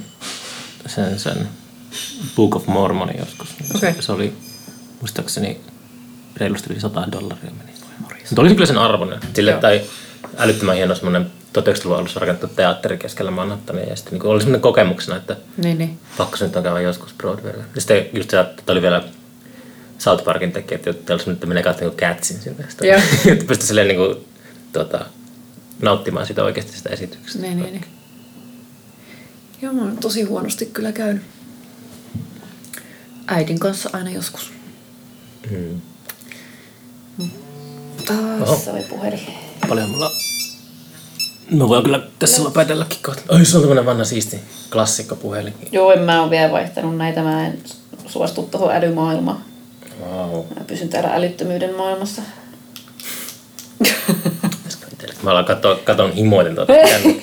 [0.85, 1.49] sen, sen
[2.35, 3.49] Book of Mormonin joskus.
[3.75, 3.93] Okei.
[3.93, 4.33] Se, se oli
[4.99, 5.61] muistaakseni
[6.37, 7.71] reilusti yli 100 dollaria meni.
[8.29, 9.19] Mutta oli se kyllä sen arvoinen.
[9.33, 9.61] Sille, Joo.
[9.61, 9.81] tai
[10.37, 11.31] älyttömän hieno semmoinen
[11.61, 13.83] 1900-luvun alussa rakennettu teatteri keskellä Manhattania.
[13.85, 15.99] Ja sitten niin oli semmoinen kokemuksena, että Niin, niin.
[16.17, 17.63] pakko se nyt on käydä joskus Broadwaylla.
[17.75, 19.03] Ja sitten just se, että oli vielä
[19.97, 22.65] South Parkin tekijät, että oli semmoinen, että menee katsomaan niin Catsin sinne.
[22.69, 24.27] Sitten, että pystyi silleen niin kuin,
[24.73, 25.05] tuota,
[25.81, 27.41] nauttimaan sitä oikeasti sitä esityksestä.
[27.41, 27.85] Niin, niin, niin.
[29.61, 31.23] Joo, mä oon tosi huonosti kyllä käynyt.
[33.27, 34.51] Äidin kanssa aina joskus.
[35.51, 35.81] Mm.
[38.05, 38.71] Taas Oho.
[38.71, 39.19] oli puhelin.
[39.69, 40.11] Paljon mulla
[41.51, 43.21] No voi kyllä tässä lopetellakin kohta.
[43.29, 44.39] Oi, se on tämmönen vanha siisti
[44.71, 45.53] klassikkopuhelin.
[45.71, 47.23] Joo, en mä ole vielä vaihtanut näitä.
[47.23, 47.59] Mä en
[48.07, 49.37] suostu tuohon älymaailmaan.
[50.01, 50.45] Wow.
[50.57, 52.21] Mä pysyn täällä älyttömyyden maailmassa.
[55.23, 56.73] Mä alan katsoa, katon himoiten tuota.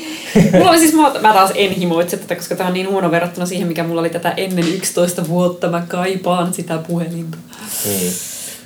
[0.52, 3.46] mulla oli siis, mä, mä taas en himoitse tätä, koska tämä on niin huono verrattuna
[3.46, 5.70] siihen, mikä mulla oli tätä ennen 11 vuotta.
[5.70, 7.38] Mä kaipaan sitä puhelinta.
[7.84, 8.12] niin.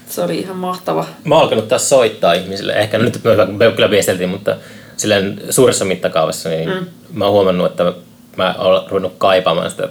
[0.09, 1.07] Se oli ihan mahtava.
[1.25, 2.73] Mä oon alkanut taas soittaa ihmisille.
[2.73, 3.21] Ehkä nyt
[3.59, 4.57] me kyllä viesteltiin, mutta
[4.99, 6.87] silleen suuressa mittakaavassa, niin mm.
[7.13, 7.93] mä oon huomannut, että
[8.37, 9.89] mä oon ruvennut kaipaamaan sitä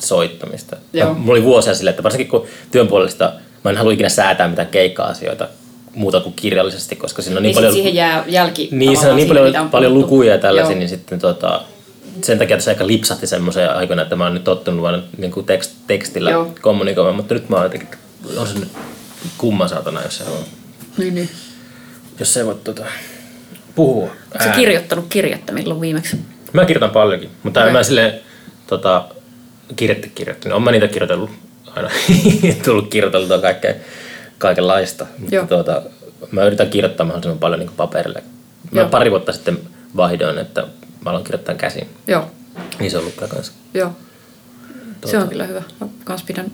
[0.00, 0.76] soittamista.
[0.92, 1.14] Joo.
[1.14, 3.32] Mulla oli vuosia silleen, että varsinkin kun työn puolesta
[3.64, 5.48] mä en halua ikinä säätää mitään keikka-asioita
[5.94, 7.72] muuta kuin kirjallisesti, koska siinä on niin, Niin, paljon...
[7.72, 8.68] siihen jää jälki.
[8.72, 10.78] Niin, se on niin paljon, on paljon lukuja ja tällaisia, Joo.
[10.78, 11.60] niin sitten tota,
[12.22, 15.46] sen takia tässä ehkä lipsahti semmoisen aikana, että mä oon nyt tottunut vaan niin kuin
[15.46, 16.52] tekst, tekstillä Joo.
[16.60, 17.88] kommunikoimaan, mutta nyt mä oon jotenkin,
[18.36, 18.68] on se nyt
[19.38, 20.44] kumma saatana, jos se on,
[20.98, 21.30] Niin, niin.
[22.20, 22.84] jos se voi tota,
[23.76, 24.10] puhua.
[24.34, 26.20] Oletko kirjoittanut kirjettä milloin viimeksi?
[26.52, 27.72] Mä kirjoitan paljonkin, mutta okay.
[27.72, 28.20] mä silleen
[28.66, 29.04] tota,
[29.76, 30.54] kirjettä kirjoittanut.
[30.54, 31.30] Olen mä niitä kirjoitellut
[31.76, 31.90] aina.
[32.64, 33.74] Tullut kirjoiteltua kaikkea,
[34.38, 35.06] kaikenlaista.
[35.18, 35.46] Mutta Joo.
[35.46, 35.82] tuota,
[36.30, 38.22] mä yritän kirjoittaa mahdollisimman paljon niin paperille.
[38.70, 38.88] Mä Joo.
[38.88, 39.58] pari vuotta sitten
[39.96, 40.66] vaihdoin, että
[41.04, 41.88] mä aloin kirjoittaa käsin.
[42.06, 42.30] Joo.
[42.78, 43.52] Niin se on ollut kyllä kans.
[43.74, 43.92] Joo.
[45.00, 45.08] Tuota.
[45.08, 45.62] Se on kyllä hyvä.
[45.80, 46.50] Mä kans pidän,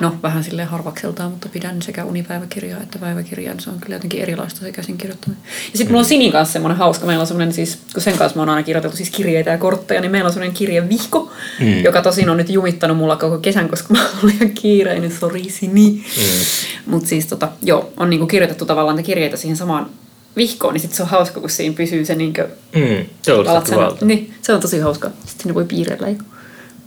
[0.00, 3.54] no vähän silleen harvakseltaan, mutta pidän sekä unipäiväkirjaa että päiväkirjaa.
[3.58, 5.44] Se on kyllä jotenkin erilaista se käsin kirjoittaminen.
[5.72, 7.06] Ja sitten mulla on Sinin kanssa semmoinen hauska.
[7.06, 10.00] Meillä on semmoinen siis, kun sen kanssa mä oon aina kirjoiteltu siis kirjeitä ja kortteja,
[10.00, 11.84] niin meillä on semmoinen kirjevihko, mm.
[11.84, 15.90] joka tosin on nyt jumittanut mulla koko kesän, koska mä olin ihan kiireinen, sori Sini.
[15.90, 16.44] Mm.
[16.86, 19.90] Mutta siis tota, joo, on niinku kirjoitettu tavallaan niitä kirjeitä siihen samaan
[20.36, 23.66] vihkoon, niin sitten se on hauska, kun siinä pysyy se niinkö Mm, se on ollut
[23.66, 25.08] sen, niin, se on tosi hauska.
[25.08, 26.16] Sitten sinne voi piirrellä ja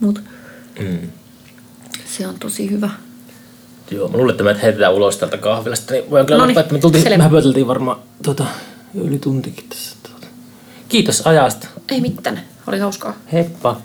[0.00, 0.22] muut.
[0.80, 0.98] Mm.
[2.18, 2.90] Se on tosi hyvä.
[3.90, 6.72] Joo, mä luulen, että me heitetään ulos täältä kahvilasta, niin voin kyllä Noniin, lopettaa, että
[6.74, 7.16] me tultiin, selvä.
[7.16, 8.44] mehän pöyteltiin varmaan tota,
[8.94, 9.96] yli tuntikin tässä.
[10.02, 10.26] Tuota.
[10.88, 11.66] Kiitos ajasta.
[11.90, 12.40] Ei mitään.
[12.66, 13.14] Oli hauskaa.
[13.32, 13.80] Heippa.